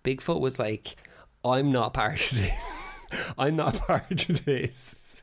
Bigfoot 0.04 0.38
was 0.38 0.58
like, 0.58 0.96
I'm 1.42 1.72
not 1.72 1.94
part 1.94 2.30
of 2.30 2.38
this. 2.38 2.72
I'm 3.38 3.56
not 3.56 3.74
part 3.86 4.28
of 4.28 4.44
this. 4.44 5.22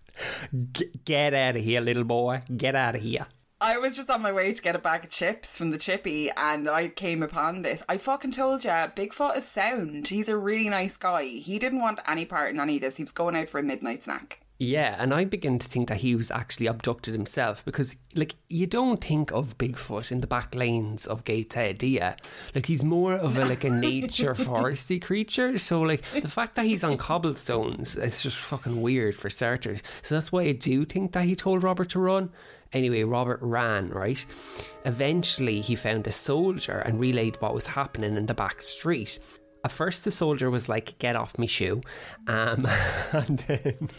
G- 0.72 0.90
get 1.06 1.36
out 1.36 1.56
of 1.56 1.64
here, 1.64 1.80
little 1.80 2.04
boy. 2.04 2.42
Get 2.58 2.76
out 2.76 2.96
of 2.96 3.02
here. 3.02 3.28
I 3.63 3.77
was 3.77 3.96
just 3.96 4.10
on 4.10 4.24
my 4.24 4.32
way 4.32 4.51
to 4.51 4.62
get 4.62 4.75
a 4.75 4.80
bag 4.80 5.03
of 5.03 5.12
chips 5.12 5.56
from 5.56 5.70
the 5.70 5.77
chippy 5.77 6.32
and 6.36 6.68
I 6.68 6.88
came 6.88 7.22
upon 7.22 7.62
this. 7.62 7.84
I 7.88 7.98
fucking 7.98 8.32
told 8.32 8.63
ya, 8.63 8.88
Bigfoot 8.88 9.38
is 9.38 9.48
sound. 9.48 10.08
He's 10.08 10.30
a 10.30 10.36
really 10.36 10.68
nice 10.68 10.98
guy. 10.98 11.25
He 11.25 11.60
didn't 11.60 11.80
want 11.80 12.00
any 12.08 12.25
part 12.25 12.51
in 12.51 12.60
any 12.60 12.77
of 12.77 12.82
this. 12.82 12.98
He 12.98 13.03
was 13.03 13.12
going 13.12 13.36
out 13.36 13.50
for 13.50 13.60
a 13.60 13.63
midnight 13.63 14.03
snack. 14.03 14.39
Yeah, 14.58 14.96
and 14.98 15.13
I 15.13 15.25
begin 15.25 15.60
to 15.60 15.68
think 15.68 15.89
that 15.89 15.98
he 15.98 16.15
was 16.15 16.32
actually 16.32 16.68
abducted 16.68 17.15
himself 17.15 17.65
because, 17.65 17.96
like, 18.13 18.36
you 18.48 18.68
don't 18.68 19.03
think 19.03 19.32
of 19.32 19.58
Bigfoot 19.58 20.12
in 20.12 20.22
the 20.22 20.27
back 20.27 20.53
lanes 20.53 21.08
of 21.08 21.24
Gateshead, 21.24 21.80
do 21.80 21.88
you? 21.88 22.10
Like, 22.53 22.68
he's 22.68 22.84
more 22.84 23.15
of 23.15 23.39
a 23.39 23.46
like 23.46 23.63
a 23.63 23.70
nature 23.72 24.36
foresty 24.36 25.01
creature. 25.01 25.58
So, 25.58 25.82
like, 25.82 26.03
the 26.12 26.27
fact 26.27 26.56
that 26.56 26.65
he's 26.65 26.84
on 26.84 26.98
cobblestones, 26.98 27.96
it's 27.96 28.22
just 28.22 28.38
fucking 28.38 28.84
weird 28.84 29.15
for 29.15 29.32
starters. 29.32 29.82
So 30.03 30.13
that's 30.13 30.32
why 30.32 30.44
I 30.44 30.51
do 30.51 30.86
think 30.86 31.13
that 31.13 31.25
he 31.25 31.36
told 31.36 31.63
Robert 31.63 31.89
to 31.91 32.00
run. 32.00 32.30
Anyway, 32.74 33.04
Robert 33.04 33.40
ran, 33.42 33.90
right? 33.90 34.25
Eventually, 34.86 35.62
he 35.62 35.75
found 35.75 36.08
a 36.08 36.12
soldier 36.12 36.80
and 36.80 37.00
relayed 37.00 37.36
what 37.42 37.54
was 37.54 37.68
happening 37.68 38.16
in 38.16 38.25
the 38.25 38.34
back 38.34 38.62
street. 38.62 39.20
At 39.63 39.72
first, 39.72 40.04
the 40.06 40.10
soldier 40.12 40.50
was 40.50 40.68
like, 40.68 40.98
"Get 40.98 41.16
off 41.16 41.38
me 41.38 41.46
shoe," 41.46 41.82
um, 42.28 42.66
and 43.12 43.38
then 43.48 43.90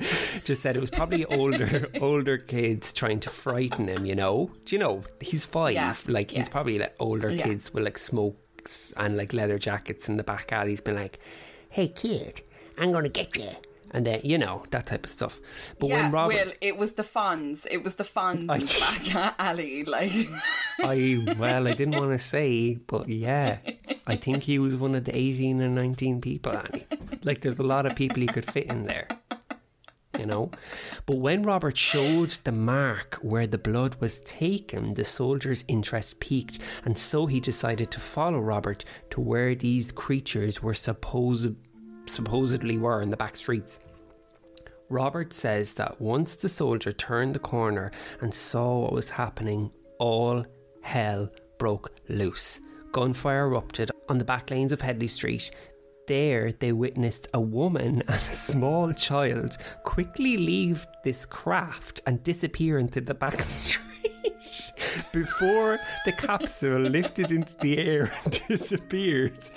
just 0.45 0.61
said 0.63 0.77
it 0.77 0.81
was 0.81 0.91
probably 0.91 1.25
older 1.27 1.89
older 2.01 2.37
kids 2.37 2.93
trying 2.93 3.21
to 3.21 3.31
frighten 3.31 3.87
him. 3.89 4.05
You 4.05 4.17
know, 4.17 4.51
do 4.65 4.75
you 4.75 4.81
know 4.81 5.03
he's 5.21 5.47
five? 5.47 5.75
Yeah, 5.75 5.95
Like 6.09 6.31
he's 6.33 6.47
yeah. 6.49 6.53
probably 6.53 6.79
like 6.81 6.97
older 6.99 7.31
Yeah. 7.31 7.45
kids 7.45 7.73
with 7.73 7.85
like 7.85 7.97
smokes 7.99 8.93
and 8.97 9.17
like 9.17 9.33
leather 9.33 9.57
jackets 9.59 10.09
in 10.09 10.17
the 10.17 10.25
back 10.25 10.51
alley. 10.51 10.71
He's 10.71 10.81
been 10.81 10.97
like, 10.97 11.21
"Hey 11.69 11.87
kid, 11.89 12.43
I'm 12.77 12.91
gonna 12.91 13.09
get 13.09 13.37
you," 13.37 13.51
and 13.93 14.07
then 14.07 14.21
you 14.25 14.39
know 14.39 14.65
that 14.71 14.87
type 14.87 15.05
of 15.05 15.11
stuff. 15.13 15.41
But 15.79 15.89
yeah, 15.89 16.03
when 16.03 16.13
Robert, 16.13 16.35
Will, 16.35 16.53
it 16.61 16.77
was 16.77 16.95
the 16.95 17.03
Fonz. 17.03 17.67
It 17.71 17.85
was 17.85 17.97
the 17.97 18.05
Fonz 18.05 18.41
in 18.41 18.47
the 18.47 19.13
back 19.13 19.35
alley. 19.39 19.85
Like, 19.85 20.13
I 20.81 21.25
well, 21.39 21.69
I 21.69 21.75
didn't 21.75 21.97
want 21.97 22.13
to 22.13 22.19
say, 22.19 22.75
but 22.87 23.09
yeah, 23.09 23.59
I 24.07 24.17
think 24.17 24.45
he 24.45 24.59
was 24.59 24.77
one 24.77 24.95
of 24.95 25.05
the 25.05 25.17
eighteen 25.17 25.61
and 25.61 25.75
nineteen 25.75 26.21
people. 26.21 26.57
Annie. 26.57 26.87
Like, 27.25 27.43
there's 27.43 27.59
a 27.59 27.65
lot 27.65 27.87
of 27.87 27.95
people 27.95 28.21
he 28.21 28.27
could 28.27 28.51
fit 28.51 28.67
in 28.67 28.87
there, 28.87 29.07
you 30.19 30.27
know. 30.27 30.51
But 31.07 31.17
when 31.17 31.43
Robert 31.43 31.77
showed 31.77 32.31
the 32.45 32.53
mark 32.53 33.19
where 33.23 33.47
the 33.47 33.59
blood 33.59 33.97
was 34.01 34.19
taken, 34.21 34.95
the 34.95 35.05
soldier's 35.05 35.65
interest 35.69 36.19
peaked, 36.19 36.59
and 36.85 36.99
so 36.99 37.27
he 37.27 37.39
decided 37.39 37.91
to 37.93 38.01
follow 38.01 38.41
Robert 38.41 38.85
to 39.11 39.21
where 39.21 39.55
these 39.55 39.93
creatures 39.93 40.63
were 40.63 40.75
supposed 40.75 41.55
supposedly 42.07 42.79
were 42.79 43.03
in 43.03 43.11
the 43.11 43.17
back 43.17 43.37
streets. 43.37 43.79
Robert 44.89 45.33
says 45.33 45.75
that 45.75 46.01
once 46.01 46.37
the 46.37 46.49
soldier 46.49 46.93
turned 46.93 47.35
the 47.35 47.39
corner 47.39 47.91
and 48.21 48.35
saw 48.35 48.81
what 48.81 48.93
was 48.93 49.11
happening, 49.11 49.71
all 49.99 50.45
hell 50.83 51.29
broke 51.59 51.93
loose. 52.09 52.61
Gunfire 52.93 53.47
erupted 53.47 53.91
on 54.09 54.19
the 54.19 54.25
back 54.25 54.51
lanes 54.51 54.73
of 54.73 54.83
Headley 54.83 55.09
Street. 55.09 55.51
There, 56.09 56.53
they 56.53 56.73
witnessed 56.73 57.29
a 57.33 57.41
woman 57.41 58.03
and 58.09 58.17
a 58.17 58.35
small 58.35 58.93
child 58.93 59.57
quickly 59.85 60.37
leave 60.37 60.87
this 61.05 61.25
craft 61.25 62.03
and 62.07 62.23
disappear 62.23 62.79
into 62.79 63.01
the 63.01 63.15
back 63.15 63.43
street 63.43 63.83
before 65.13 65.79
the 66.05 66.13
capsule 66.13 66.81
lifted 66.81 67.33
into 67.33 67.57
the 67.59 67.79
air 67.79 68.13
and 68.25 68.43
disappeared. 68.49 69.49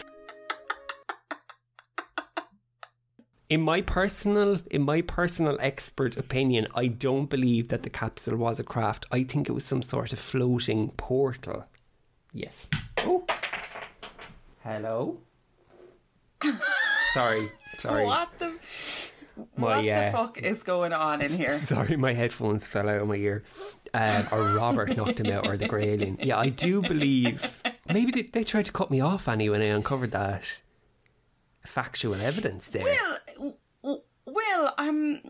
In 3.47 3.61
my 3.61 3.81
personal, 3.81 4.59
in 4.71 4.81
my 4.81 5.01
personal 5.01 5.57
expert 5.59 6.17
opinion, 6.17 6.65
I 6.73 6.87
don't 6.87 7.29
believe 7.29 7.67
that 7.67 7.83
the 7.83 7.91
capsule 7.91 8.37
was 8.37 8.59
a 8.59 8.63
craft. 8.63 9.05
I 9.11 9.23
think 9.23 9.47
it 9.47 9.51
was 9.51 9.63
some 9.63 9.83
sort 9.83 10.13
of 10.13 10.19
floating 10.19 10.89
portal. 10.91 11.65
Yes. 12.33 12.67
Oh. 12.99 13.23
Hello. 14.63 15.19
sorry, 17.13 17.51
sorry. 17.77 18.05
what 18.05 18.29
the 18.39 18.57
My, 19.55 19.77
what 19.77 19.89
uh, 19.89 20.05
the 20.05 20.11
fuck 20.11 20.37
is 20.39 20.63
going 20.63 20.91
on 20.91 21.21
in 21.21 21.31
here? 21.31 21.51
Sorry, 21.53 21.95
my 21.97 22.13
headphones 22.13 22.67
fell 22.67 22.89
out 22.89 23.01
of 23.01 23.07
my 23.07 23.15
ear. 23.15 23.43
Um, 23.93 24.27
or 24.31 24.55
Robert 24.55 24.97
knocked 24.97 25.19
him 25.19 25.31
out, 25.31 25.47
or 25.47 25.55
the 25.55 25.67
grey 25.67 25.93
alien. 25.93 26.17
Yeah, 26.21 26.39
I 26.39 26.49
do 26.49 26.81
believe. 26.81 27.61
Maybe 27.87 28.11
they, 28.11 28.23
they 28.23 28.43
tried 28.43 28.65
to 28.65 28.71
cut 28.71 28.89
me 28.89 29.01
off, 29.01 29.27
Annie, 29.27 29.49
when 29.49 29.61
I 29.61 29.65
uncovered 29.65 30.11
that 30.11 30.61
factual 31.65 32.15
evidence 32.15 32.69
there. 32.69 32.98
Well, 33.38 34.03
well, 34.25 34.74
um, 34.77 35.22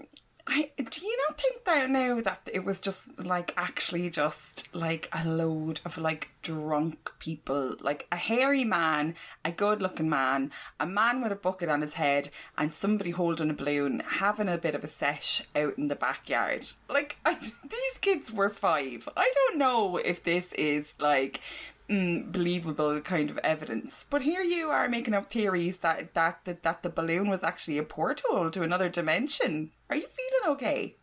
I 0.47 0.71
do 0.77 1.05
you 1.05 1.17
not 1.27 1.39
think 1.39 1.65
that 1.65 1.89
now 1.89 2.21
that 2.21 2.49
it 2.53 2.63
was 2.63 2.79
just 2.79 3.23
like 3.23 3.53
actually 3.57 4.09
just 4.09 4.73
like 4.75 5.09
a 5.11 5.27
load 5.27 5.81
of 5.85 5.97
like 5.97 6.29
drunk 6.45 7.11
people, 7.17 7.75
like 7.81 8.05
a 8.11 8.15
hairy 8.15 8.63
man, 8.63 9.15
a 9.43 9.51
good-looking 9.51 10.07
man, 10.07 10.51
a 10.79 10.85
man 10.85 11.23
with 11.23 11.31
a 11.31 11.35
bucket 11.35 11.69
on 11.69 11.81
his 11.81 11.95
head, 11.95 12.29
and 12.55 12.71
somebody 12.71 13.09
holding 13.09 13.49
a 13.49 13.53
balloon, 13.53 14.03
having 14.07 14.47
a 14.47 14.59
bit 14.59 14.75
of 14.75 14.83
a 14.83 14.87
sesh 14.87 15.41
out 15.55 15.75
in 15.75 15.87
the 15.87 15.95
backyard. 15.95 16.67
Like 16.87 17.17
I, 17.25 17.33
these 17.63 17.97
kids 17.99 18.31
were 18.31 18.51
five. 18.51 19.09
I 19.17 19.31
don't 19.33 19.57
know 19.57 19.97
if 19.97 20.23
this 20.23 20.53
is 20.53 20.93
like 20.99 21.41
mm, 21.89 22.31
believable 22.31 23.01
kind 23.01 23.31
of 23.31 23.39
evidence. 23.39 24.05
But 24.07 24.21
here 24.21 24.43
you 24.43 24.69
are 24.69 24.87
making 24.87 25.15
up 25.15 25.31
theories 25.31 25.77
that, 25.77 26.13
that 26.13 26.45
that 26.45 26.61
that 26.61 26.83
the 26.83 26.89
balloon 26.89 27.27
was 27.27 27.43
actually 27.43 27.79
a 27.79 27.83
portal 27.83 28.51
to 28.51 28.61
another 28.61 28.87
dimension. 28.87 29.71
Are 29.89 29.95
you 29.95 30.07
feeling 30.07 30.55
okay? 30.55 30.95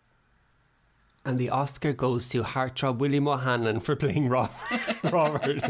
And 1.24 1.38
the 1.38 1.50
Oscar 1.50 1.92
goes 1.92 2.28
to 2.30 2.42
Heartthrob 2.42 2.98
William 2.98 3.28
O'Hanlon 3.28 3.78
for 3.80 3.94
playing 3.94 4.28
Rob- 4.28 4.50
Robert. 5.04 5.62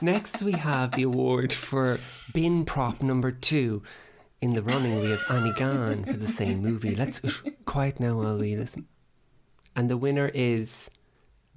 Next, 0.00 0.40
we 0.42 0.52
have 0.52 0.92
the 0.92 1.02
award 1.02 1.52
for 1.52 1.98
bin 2.32 2.64
prop 2.64 3.02
number 3.02 3.32
two. 3.32 3.82
In 4.40 4.54
the 4.54 4.62
running, 4.62 5.00
we 5.00 5.10
have 5.10 5.24
Annie 5.28 5.52
Gann 5.56 6.04
for 6.04 6.12
the 6.12 6.28
same 6.28 6.62
movie. 6.62 6.94
Let's 6.94 7.20
quiet 7.64 7.98
now 7.98 8.18
while 8.18 8.38
we 8.38 8.54
listen. 8.54 8.86
And 9.74 9.90
the 9.90 9.96
winner 9.96 10.30
is 10.32 10.88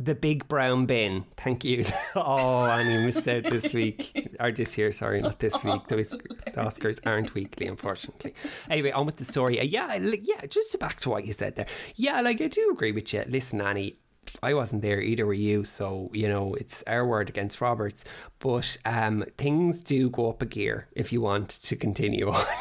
the 0.04 0.16
Big 0.16 0.48
Brown 0.48 0.86
Bin. 0.86 1.26
Thank 1.38 1.64
you. 1.64 1.86
oh, 2.16 2.66
Annie 2.66 3.06
missed 3.06 3.28
out 3.28 3.44
this 3.44 3.74
week. 3.74 4.36
Or 4.40 4.52
this 4.52 4.78
year, 4.78 4.92
sorry, 4.92 5.20
not 5.22 5.40
this 5.40 5.64
week. 5.64 5.88
Those, 5.88 6.10
the 6.10 6.52
Oscars 6.58 7.00
aren't 7.06 7.34
weekly, 7.34 7.68
unfortunately. 7.68 8.34
Anyway, 8.70 8.92
on 8.92 9.06
with 9.06 9.18
the 9.18 9.26
story. 9.26 9.60
Uh, 9.60 9.64
yeah, 9.64 9.98
like, 10.02 10.28
yeah, 10.28 10.46
just 10.48 10.78
back 10.80 11.00
to 11.02 11.10
what 11.10 11.26
you 11.26 11.34
said 11.34 11.56
there. 11.56 11.68
Yeah, 11.96 12.22
like, 12.22 12.42
I 12.42 12.48
do 12.48 12.70
agree 12.72 12.92
with 12.92 13.14
you. 13.14 13.24
Listen, 13.28 13.62
Annie, 13.62 13.98
I 14.42 14.54
wasn't 14.54 14.82
there, 14.82 15.02
either 15.02 15.26
were 15.26 15.34
you, 15.34 15.64
so, 15.64 16.10
you 16.14 16.28
know, 16.28 16.56
it's 16.56 16.84
our 16.88 17.06
word 17.06 17.30
against 17.30 17.62
Roberts. 17.62 18.04
But 18.40 18.78
um, 18.86 19.26
things 19.38 19.80
do 19.80 20.10
go 20.10 20.30
up 20.30 20.42
a 20.42 20.46
gear 20.46 20.88
if 20.94 21.12
you 21.12 21.22
want 21.22 21.50
to 21.50 21.76
continue 21.76 22.30
on. 22.30 22.46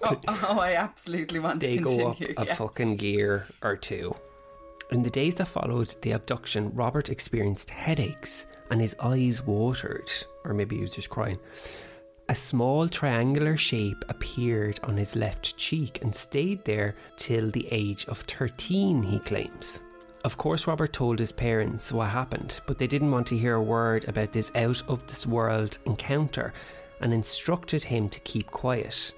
Oh, 0.00 0.16
oh, 0.28 0.60
I 0.60 0.74
absolutely 0.74 1.40
want 1.40 1.58
they 1.58 1.78
to 1.78 1.82
go 1.82 2.12
continue. 2.12 2.34
up 2.36 2.44
a 2.44 2.46
yes. 2.46 2.58
fucking 2.58 2.98
gear 2.98 3.48
or 3.62 3.76
two. 3.76 4.14
In 4.90 5.02
the 5.02 5.10
days 5.10 5.34
that 5.34 5.48
followed 5.48 5.94
the 6.00 6.12
abduction, 6.12 6.70
Robert 6.74 7.10
experienced 7.10 7.68
headaches 7.68 8.46
and 8.70 8.80
his 8.80 8.96
eyes 9.00 9.42
watered, 9.42 10.10
or 10.44 10.54
maybe 10.54 10.76
he 10.76 10.82
was 10.82 10.94
just 10.94 11.10
crying. 11.10 11.38
A 12.30 12.34
small 12.34 12.88
triangular 12.88 13.58
shape 13.58 14.02
appeared 14.08 14.80
on 14.82 14.96
his 14.96 15.14
left 15.14 15.58
cheek 15.58 16.00
and 16.02 16.14
stayed 16.14 16.64
there 16.64 16.94
till 17.16 17.50
the 17.50 17.68
age 17.70 18.06
of 18.06 18.20
13, 18.20 19.02
he 19.02 19.18
claims. 19.18 19.82
Of 20.24 20.38
course, 20.38 20.66
Robert 20.66 20.94
told 20.94 21.18
his 21.18 21.32
parents 21.32 21.92
what 21.92 22.08
happened, 22.08 22.60
but 22.66 22.78
they 22.78 22.86
didn't 22.86 23.10
want 23.10 23.26
to 23.28 23.38
hear 23.38 23.54
a 23.56 23.62
word 23.62 24.08
about 24.08 24.32
this 24.32 24.50
out 24.54 24.82
of 24.88 25.06
this 25.06 25.26
world 25.26 25.78
encounter 25.84 26.54
and 27.02 27.12
instructed 27.12 27.84
him 27.84 28.08
to 28.08 28.20
keep 28.20 28.50
quiet. 28.50 29.12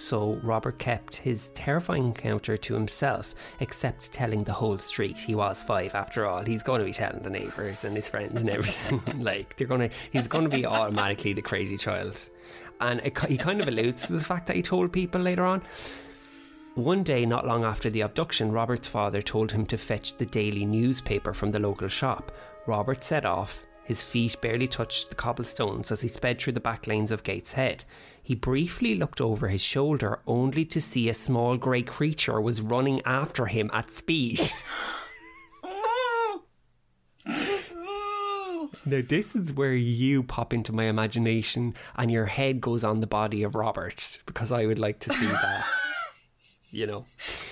So 0.00 0.40
Robert 0.42 0.78
kept 0.78 1.16
his 1.16 1.48
terrifying 1.48 2.06
encounter 2.06 2.56
to 2.56 2.74
himself, 2.74 3.34
except 3.60 4.12
telling 4.12 4.44
the 4.44 4.52
whole 4.54 4.78
street. 4.78 5.18
He 5.18 5.34
was 5.34 5.62
five 5.62 5.94
after 5.94 6.26
all. 6.26 6.42
He's 6.42 6.62
going 6.62 6.80
to 6.80 6.86
be 6.86 6.92
telling 6.92 7.22
the 7.22 7.30
neighbours 7.30 7.84
and 7.84 7.94
his 7.94 8.08
friends 8.08 8.40
and 8.40 8.48
everything. 8.48 9.02
like 9.22 9.56
they're 9.56 9.66
going 9.66 9.90
to, 9.90 9.96
he's 10.10 10.26
going 10.26 10.44
to 10.44 10.50
be 10.50 10.64
automatically 10.64 11.34
the 11.34 11.42
crazy 11.42 11.76
child. 11.76 12.18
And 12.80 13.00
it, 13.04 13.16
he 13.26 13.36
kind 13.36 13.60
of 13.60 13.68
alludes 13.68 14.06
to 14.06 14.14
the 14.14 14.24
fact 14.24 14.46
that 14.46 14.56
he 14.56 14.62
told 14.62 14.90
people 14.90 15.20
later 15.20 15.44
on. 15.44 15.62
One 16.74 17.02
day, 17.02 17.26
not 17.26 17.46
long 17.46 17.62
after 17.62 17.90
the 17.90 18.00
abduction, 18.00 18.52
Robert's 18.52 18.88
father 18.88 19.20
told 19.20 19.52
him 19.52 19.66
to 19.66 19.76
fetch 19.76 20.16
the 20.16 20.26
daily 20.26 20.64
newspaper 20.64 21.34
from 21.34 21.50
the 21.50 21.60
local 21.60 21.88
shop. 21.88 22.32
Robert 22.66 23.04
set 23.04 23.26
off. 23.26 23.66
His 23.84 24.02
feet 24.02 24.40
barely 24.40 24.66
touched 24.66 25.10
the 25.10 25.16
cobblestones 25.16 25.92
as 25.92 26.00
he 26.00 26.08
sped 26.08 26.40
through 26.40 26.54
the 26.54 26.60
back 26.60 26.86
lanes 26.86 27.10
of 27.10 27.22
Gateshead. 27.22 27.84
He 28.22 28.34
briefly 28.34 28.94
looked 28.94 29.20
over 29.20 29.48
his 29.48 29.62
shoulder 29.62 30.20
only 30.26 30.64
to 30.66 30.80
see 30.80 31.08
a 31.08 31.14
small 31.14 31.56
grey 31.56 31.82
creature 31.82 32.40
was 32.40 32.60
running 32.60 33.00
after 33.02 33.46
him 33.46 33.70
at 33.72 33.90
speed. 33.90 34.40
Now, 38.86 39.02
this 39.06 39.36
is 39.36 39.52
where 39.52 39.74
you 39.74 40.22
pop 40.22 40.54
into 40.54 40.72
my 40.72 40.84
imagination 40.84 41.74
and 41.96 42.10
your 42.10 42.26
head 42.26 42.60
goes 42.60 42.82
on 42.82 43.00
the 43.00 43.06
body 43.06 43.42
of 43.42 43.54
Robert 43.54 44.18
because 44.26 44.50
I 44.50 44.64
would 44.64 44.78
like 44.78 45.00
to 45.00 45.12
see 45.12 45.26
that. 45.26 45.66
you 46.70 46.86
know. 46.86 47.04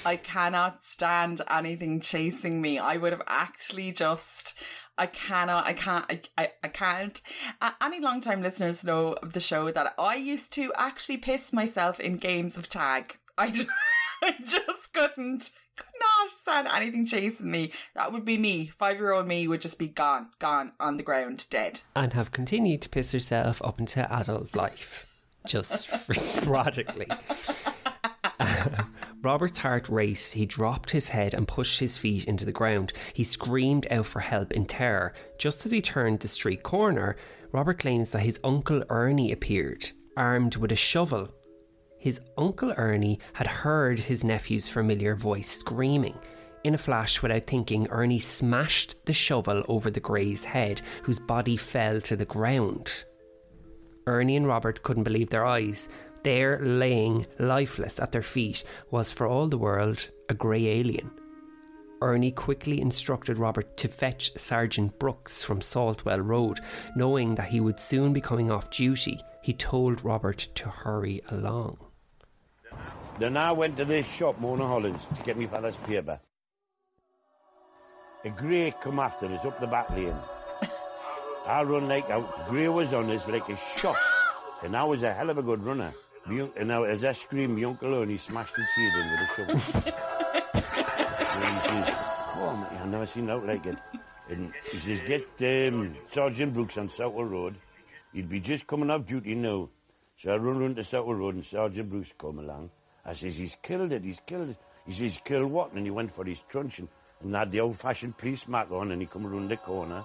I 0.05 0.17
cannot 0.17 0.83
stand 0.83 1.43
anything 1.51 2.01
chasing 2.01 2.63
me. 2.63 2.79
I 2.79 2.97
would 2.97 3.13
have 3.13 3.23
actually 3.27 3.93
just. 3.93 4.55
I 4.99 5.07
cannot, 5.07 5.65
I 5.67 5.73
can't, 5.75 6.05
I, 6.11 6.21
I, 6.37 6.53
I 6.65 6.69
can't. 6.69 7.21
Uh, 7.61 7.71
any 7.81 8.01
long 8.01 8.21
time 8.21 8.43
listeners 8.43 8.83
know 8.83 9.13
of 9.15 9.33
the 9.33 9.41
show 9.41 9.71
that 9.71 9.95
I 9.99 10.17
used 10.17 10.53
to 10.55 10.73
actually 10.77 11.19
piss 11.19 11.53
myself 11.53 12.01
in 12.01 12.17
games 12.17 12.59
of 12.59 12.69
tag. 12.69 13.17
I 13.39 13.51
just, 13.51 13.69
I 14.23 14.35
just 14.41 14.93
couldn't, 14.93 15.51
could 15.77 15.87
not 16.01 16.31
stand 16.31 16.67
anything 16.67 17.07
chasing 17.07 17.51
me. 17.51 17.73
That 17.95 18.13
would 18.13 18.25
be 18.25 18.37
me. 18.37 18.67
Five 18.67 18.97
year 18.97 19.13
old 19.13 19.29
me 19.29 19.47
would 19.47 19.61
just 19.61 19.79
be 19.79 19.87
gone, 19.89 20.31
gone 20.41 20.73
on 20.81 20.97
the 20.97 21.05
ground, 21.05 21.47
dead. 21.49 21.83
And 21.95 22.13
have 22.15 22.33
continued 22.33 22.83
to 22.83 22.89
piss 22.89 23.13
herself 23.13 23.63
up 23.63 23.79
into 23.79 24.13
adult 24.13 24.57
life, 24.57 25.07
just 25.47 25.89
sporadically. 26.13 27.07
Robert's 29.21 29.59
heart 29.59 29.89
raced. 29.89 30.35
He 30.35 30.47
dropped 30.47 30.91
his 30.91 31.09
head 31.09 31.35
and 31.35 31.49
pushed 31.49 31.81
his 31.81 31.99
feet 31.99 32.25
into 32.27 32.45
the 32.45 32.53
ground. 32.53 32.93
He 33.15 33.25
screamed 33.25 33.87
out 33.91 34.07
for 34.07 34.21
help 34.21 34.53
in 34.53 34.67
terror. 34.67 35.13
Just 35.39 35.67
as 35.67 35.73
he 35.73 35.83
turned 35.83 36.21
the 36.21 36.29
street 36.29 36.63
corner, 36.63 37.17
Robert 37.51 37.81
claims 37.81 38.13
that 38.13 38.21
his 38.21 38.39
uncle 38.45 38.85
Ernie 38.89 39.33
appeared, 39.33 39.91
armed 40.17 40.57
with 40.57 40.71
a 40.71 40.77
shovel. 40.77 41.31
His 41.99 42.21
uncle 42.37 42.73
Ernie 42.77 43.19
had 43.33 43.49
heard 43.49 43.99
his 43.99 44.23
nephew's 44.23 44.69
familiar 44.69 45.17
voice 45.17 45.49
screaming. 45.49 46.17
In 46.63 46.75
a 46.75 46.79
flash, 46.79 47.21
without 47.21 47.47
thinking, 47.47 47.89
Ernie 47.89 48.21
smashed 48.21 49.05
the 49.07 49.13
shovel 49.13 49.65
over 49.69 49.91
the 49.91 50.01
grey's 50.01 50.45
head, 50.45 50.81
whose 51.03 51.19
body 51.19 51.57
fell 51.57 52.01
to 52.03 52.15
the 52.15 52.25
ground. 52.25 53.05
Ernie 54.07 54.37
and 54.37 54.47
Robert 54.47 54.83
couldn't 54.83 55.05
believe 55.05 55.31
their 55.31 55.45
eyes. 55.45 55.89
There, 56.25 56.59
laying 56.61 57.27
lifeless 57.39 58.01
at 58.01 58.13
their 58.13 58.23
feet, 58.23 58.65
was 58.91 59.13
for 59.13 59.27
all 59.27 59.49
the 59.49 59.59
world 59.59 60.09
a 60.29 60.35
grey 60.35 60.67
alien. 60.67 61.11
Ernie 62.01 62.31
quickly 62.31 62.81
instructed 62.81 63.39
Robert 63.39 63.77
to 63.79 63.89
fetch 63.89 64.37
Sergeant 64.37 64.99
Brooks 64.99 65.43
from 65.43 65.61
Saltwell 65.61 66.25
Road. 66.25 66.61
Knowing 66.95 67.35
that 67.35 67.49
he 67.49 67.61
would 67.61 67.81
soon 67.81 68.13
be 68.13 68.21
coming 68.21 68.51
off 68.51 68.71
duty, 68.71 69.21
he 69.43 69.53
told 69.53 70.05
Robert 70.05 70.49
to 70.55 70.69
hurry 70.69 71.21
along. 71.31 71.79
Then 73.19 73.37
I 73.37 73.51
went 73.51 73.77
to 73.79 73.85
this 73.85 74.09
shop, 74.09 74.39
Mona 74.39 74.67
Hollins, 74.67 75.03
to 75.17 75.23
get 75.23 75.37
me 75.37 75.47
father's 75.47 75.77
paper. 75.79 76.21
A 78.25 78.31
grey 78.31 78.73
come 78.81 79.01
after 79.01 79.27
us 79.27 79.45
up 79.45 79.59
the 79.61 79.67
back 79.67 79.91
lane. 79.91 80.15
I 81.47 81.63
run 81.63 81.89
like 81.89 82.11
out. 82.11 82.49
Grey 82.49 82.69
was 82.69 82.93
on 82.93 83.11
us 83.11 83.27
like 83.27 83.49
a 83.49 83.57
shot. 83.79 83.97
And 84.63 84.77
I 84.77 84.85
was 84.85 85.03
a 85.03 85.13
hell 85.13 85.31
of 85.31 85.39
a 85.39 85.43
good 85.43 85.63
runner. 85.63 85.93
And 86.31 86.69
now, 86.69 86.85
as 86.85 87.05
I 87.05 87.13
screamed, 87.13 87.57
my 87.57 87.65
uncle 87.65 87.95
Ernie 87.95 88.19
smashed 88.19 88.55
his 88.55 88.67
head 88.67 88.93
in 88.99 89.11
with 89.11 89.21
a 89.21 89.29
shovel. 89.35 89.55
and 91.35 91.45
he 91.55 91.69
says, 91.69 91.97
Come 92.31 92.43
on, 92.43 92.61
mate, 92.61 92.81
I've 92.81 92.89
never 92.89 93.07
seen 93.07 93.31
out 93.31 93.47
like 93.47 93.65
it. 93.65 93.79
And 94.29 94.53
he 94.71 94.79
says, 94.79 95.01
Get 95.07 95.73
um, 95.73 95.97
Sergeant 96.09 96.53
Brooks 96.53 96.77
on 96.77 96.91
Saltwell 96.91 97.31
Road. 97.31 97.57
He'd 98.13 98.29
be 98.29 98.41
just 98.41 98.67
coming 98.67 98.91
off 98.91 99.07
duty 99.07 99.35
now. 99.35 99.71
So 100.19 100.31
I 100.31 100.37
run 100.37 100.59
round 100.59 100.77
to 100.77 100.83
Saltwell 100.83 101.19
Road 101.19 101.35
and 101.37 101.47
Sergeant 101.47 101.89
Brooks 101.89 102.13
come 102.19 102.39
along. 102.39 102.71
I 103.07 103.15
says, 103.15 103.39
He's 103.39 103.57
killed 103.63 103.93
it, 103.93 104.05
he's 104.05 104.21
killed 104.21 104.51
it. 104.51 104.57
He 104.85 104.93
says, 104.93 105.01
he's 105.01 105.19
Killed 105.25 105.51
what? 105.51 105.73
And 105.73 105.85
he 105.85 105.91
went 105.91 106.15
for 106.15 106.25
his 106.25 106.43
truncheon 106.49 106.89
and 107.23 107.35
had 107.35 107.51
the 107.51 107.61
old 107.61 107.79
fashioned 107.79 108.19
police 108.19 108.47
mark 108.47 108.71
on 108.71 108.91
and 108.93 109.01
he 109.01 109.07
come 109.07 109.27
round 109.27 109.51
the 109.51 109.57
corner. 109.57 110.05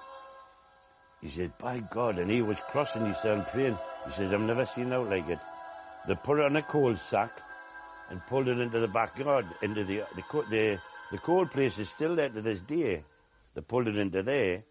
He 1.22 1.30
said, 1.30 1.58
by 1.58 1.80
God, 1.80 2.20
and 2.20 2.30
he 2.30 2.42
was 2.42 2.60
crossing 2.70 3.06
himself 3.06 3.52
praying. 3.52 3.78
He 4.06 4.12
says, 4.12 4.34
I've 4.34 4.42
never 4.42 4.66
seen 4.66 4.92
out 4.92 5.10
like 5.10 5.30
it. 5.30 5.40
They 6.08 6.16
put 6.16 6.40
it 6.40 6.46
on 6.46 6.56
a 6.56 6.62
coal 6.62 6.96
sack 6.96 7.42
and 8.10 8.26
pulled 8.28 8.48
it 8.48 8.60
into 8.60 8.80
the 8.80 8.88
backyard, 8.88 9.46
into 9.62 9.84
the, 9.84 10.04
the, 10.16 10.44
the, 10.50 10.80
the 11.12 11.18
coal 11.18 11.46
place 11.46 11.80
is 11.80 11.90
still 11.90 12.16
there 12.16 12.30
to 12.30 12.42
this 12.42 12.60
day. 12.62 13.04
They 13.54 13.62
pulled 13.62 13.88
it 13.88 13.98
into 13.98 14.24
there. 14.24 14.64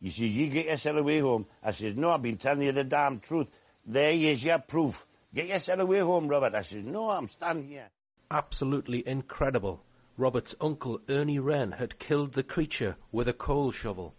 You 0.00 0.10
see, 0.10 0.26
you 0.26 0.48
get 0.48 0.66
yourself 0.66 0.98
away 0.98 1.20
home. 1.20 1.46
I 1.62 1.72
says, 1.72 1.96
no, 1.96 2.10
I've 2.10 2.22
been 2.22 2.36
telling 2.36 2.62
you 2.62 2.72
the 2.72 2.84
damn 2.84 3.20
truth. 3.20 3.50
There 3.86 4.10
is 4.10 4.44
your 4.44 4.58
proof. 4.58 5.04
Get 5.34 5.46
yourself 5.48 5.80
away 5.80 6.00
home, 6.00 6.28
Robert. 6.28 6.54
I 6.54 6.62
says, 6.62 6.84
no, 6.84 7.10
I'm 7.10 7.28
standing 7.28 7.68
here. 7.68 7.88
Absolutely 8.30 9.06
incredible. 9.06 9.82
Robert's 10.16 10.54
uncle 10.60 11.00
Ernie 11.08 11.38
Wren 11.38 11.72
had 11.72 11.98
killed 11.98 12.32
the 12.32 12.42
creature 12.42 12.96
with 13.12 13.28
a 13.28 13.32
coal 13.32 13.70
shovel. 13.70 14.14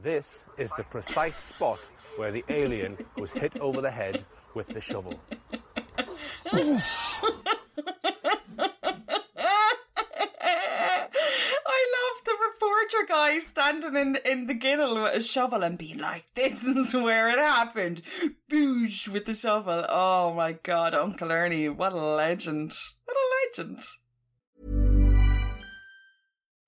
This 0.00 0.44
is 0.56 0.70
the 0.76 0.84
precise 0.84 1.34
spot 1.34 1.80
where 2.16 2.30
the 2.30 2.44
alien 2.48 2.96
was 3.16 3.32
hit 3.32 3.56
over 3.58 3.80
the 3.80 3.90
head 3.90 4.24
with 4.54 4.68
the 4.68 4.80
shovel. 4.80 5.18
I 11.70 11.82
love 11.96 12.24
the 12.24 12.36
reporter 12.46 13.06
guy 13.08 13.40
standing 13.40 13.96
in 13.96 14.16
in 14.24 14.46
the 14.46 14.54
ginnel 14.54 15.02
with 15.02 15.16
a 15.16 15.20
shovel 15.20 15.64
and 15.64 15.76
being 15.76 15.98
like, 15.98 16.26
"This 16.34 16.62
is 16.64 16.94
where 16.94 17.28
it 17.30 17.38
happened." 17.38 18.02
Boosh 18.48 19.08
with 19.08 19.24
the 19.24 19.34
shovel. 19.34 19.84
Oh 19.88 20.32
my 20.32 20.52
god, 20.52 20.94
Uncle 20.94 21.32
Ernie, 21.32 21.68
what 21.68 21.92
a 21.92 21.96
legend! 21.96 22.72
What 23.04 23.16
a 23.16 23.26
legend! 23.40 23.82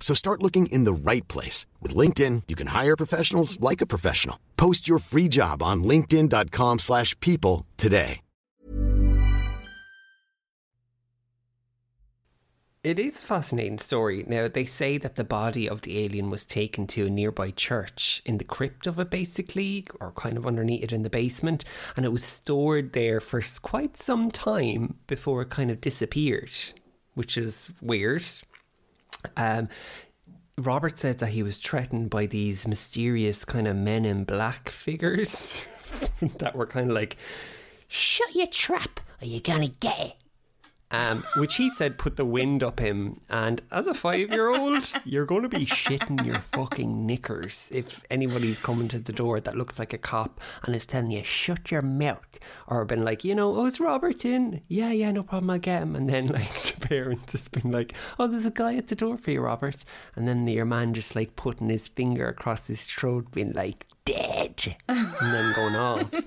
So 0.00 0.14
start 0.14 0.42
looking 0.42 0.66
in 0.66 0.84
the 0.84 0.92
right 0.92 1.26
place. 1.26 1.66
With 1.82 1.96
LinkedIn, 1.96 2.44
you 2.46 2.54
can 2.54 2.68
hire 2.68 2.96
professionals 2.96 3.58
like 3.58 3.80
a 3.80 3.86
professional. 3.86 4.38
Post 4.56 4.86
your 4.86 5.00
free 5.00 5.26
job 5.26 5.64
on 5.64 5.82
linkedin.com 5.82 6.78
slash 6.78 7.18
people 7.18 7.66
today. 7.76 8.20
It 12.86 13.00
is 13.00 13.14
a 13.14 13.22
fascinating 13.22 13.78
story. 13.78 14.24
Now, 14.28 14.46
they 14.46 14.64
say 14.64 14.96
that 14.98 15.16
the 15.16 15.24
body 15.24 15.68
of 15.68 15.80
the 15.80 15.98
alien 16.04 16.30
was 16.30 16.44
taken 16.44 16.86
to 16.86 17.06
a 17.06 17.10
nearby 17.10 17.50
church 17.50 18.22
in 18.24 18.38
the 18.38 18.44
crypt 18.44 18.86
of 18.86 19.00
it, 19.00 19.10
basically, 19.10 19.88
or 19.98 20.12
kind 20.12 20.36
of 20.36 20.46
underneath 20.46 20.84
it 20.84 20.92
in 20.92 21.02
the 21.02 21.10
basement, 21.10 21.64
and 21.96 22.06
it 22.06 22.12
was 22.12 22.22
stored 22.22 22.92
there 22.92 23.18
for 23.18 23.42
quite 23.60 23.96
some 23.96 24.30
time 24.30 24.98
before 25.08 25.42
it 25.42 25.50
kind 25.50 25.72
of 25.72 25.80
disappeared, 25.80 26.52
which 27.14 27.36
is 27.36 27.72
weird. 27.82 28.24
Um, 29.36 29.68
Robert 30.58 30.98
said 30.98 31.18
that 31.18 31.30
he 31.30 31.42
was 31.42 31.58
threatened 31.58 32.10
by 32.10 32.26
these 32.26 32.66
mysterious 32.66 33.44
kind 33.44 33.68
of 33.68 33.76
men 33.76 34.04
in 34.04 34.24
black 34.24 34.70
figures 34.70 35.62
that 36.38 36.56
were 36.56 36.66
kind 36.66 36.90
of 36.90 36.94
like, 36.94 37.16
shut 37.88 38.34
your 38.34 38.46
trap 38.46 39.00
or 39.20 39.26
you're 39.26 39.40
gonna 39.40 39.68
get 39.68 39.98
it 40.00 40.14
um, 40.90 41.24
which 41.36 41.56
he 41.56 41.68
said 41.68 41.98
put 41.98 42.16
the 42.16 42.24
wind 42.24 42.62
up 42.62 42.80
him. 42.80 43.20
And 43.28 43.60
as 43.70 43.86
a 43.86 43.94
five 43.94 44.30
year 44.30 44.48
old, 44.48 44.92
you're 45.04 45.26
going 45.26 45.42
to 45.42 45.48
be 45.48 45.66
shitting 45.66 46.24
your 46.24 46.40
fucking 46.52 47.06
knickers 47.06 47.68
if 47.72 48.04
anybody's 48.10 48.58
coming 48.58 48.88
to 48.88 48.98
the 48.98 49.12
door 49.12 49.40
that 49.40 49.56
looks 49.56 49.78
like 49.78 49.92
a 49.92 49.98
cop 49.98 50.40
and 50.64 50.74
is 50.74 50.86
telling 50.86 51.10
you, 51.10 51.24
shut 51.24 51.70
your 51.70 51.82
mouth. 51.82 52.38
Or 52.68 52.84
been 52.84 53.04
like, 53.04 53.24
you 53.24 53.34
know, 53.34 53.56
oh, 53.56 53.66
it's 53.66 53.80
Robert 53.80 54.24
in. 54.24 54.62
Yeah, 54.68 54.92
yeah, 54.92 55.10
no 55.10 55.22
problem, 55.22 55.50
I'll 55.50 55.58
get 55.58 55.82
him. 55.82 55.96
And 55.96 56.08
then, 56.08 56.28
like, 56.28 56.62
the 56.74 56.86
parents 56.86 57.32
just 57.32 57.50
been 57.50 57.72
like, 57.72 57.92
oh, 58.18 58.28
there's 58.28 58.46
a 58.46 58.50
guy 58.50 58.76
at 58.76 58.88
the 58.88 58.94
door 58.94 59.18
for 59.18 59.30
you, 59.30 59.40
Robert. 59.40 59.84
And 60.14 60.28
then 60.28 60.46
your 60.46 60.64
man 60.64 60.94
just 60.94 61.16
like 61.16 61.36
putting 61.36 61.68
his 61.68 61.88
finger 61.88 62.28
across 62.28 62.68
his 62.68 62.86
throat, 62.86 63.32
being 63.32 63.52
like, 63.52 63.86
dead. 64.06 64.76
and 64.88 65.34
then 65.34 65.52
going 65.54 65.76
off. 65.76 66.10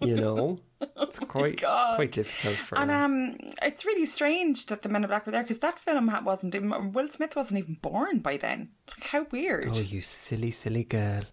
You 0.00 0.16
know? 0.16 0.60
It's 0.80 1.20
Oh 1.20 1.26
quite 1.26 1.62
quite 1.62 2.12
difficult 2.12 2.56
for 2.56 2.78
And 2.78 2.90
um, 2.90 3.36
it's 3.62 3.86
really 3.86 4.06
strange 4.06 4.66
that 4.66 4.82
the 4.82 4.88
Men 4.88 5.04
in 5.04 5.08
Black 5.08 5.24
were 5.24 5.32
there 5.32 5.42
because 5.42 5.60
that 5.60 5.78
film 5.78 6.10
wasn't 6.24 6.54
even 6.54 6.92
Will 6.92 7.08
Smith 7.08 7.36
wasn't 7.36 7.58
even 7.58 7.78
born 7.80 8.18
by 8.18 8.36
then. 8.36 8.70
Like 8.90 9.08
how 9.08 9.26
weird. 9.30 9.70
Oh, 9.72 9.80
you 9.80 10.00
silly, 10.00 10.50
silly 10.50 10.84
girl. 10.84 11.24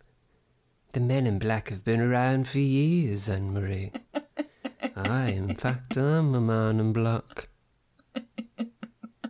The 0.93 0.99
men 0.99 1.25
in 1.25 1.39
black 1.39 1.69
have 1.69 1.85
been 1.85 2.01
around 2.01 2.49
for 2.49 2.59
years, 2.59 3.29
Anne 3.29 3.53
Marie. 3.53 3.93
I, 4.95 5.29
in 5.29 5.55
fact, 5.55 5.97
am 5.97 6.33
a 6.33 6.41
man 6.41 6.81
in 6.81 6.91
black. 6.91 7.47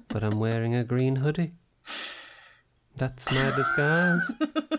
But 0.07 0.23
I'm 0.23 0.39
wearing 0.39 0.73
a 0.73 0.83
green 0.83 1.17
hoodie. 1.17 1.53
That's 2.95 3.31
my 3.31 3.55
disguise. 3.55 4.31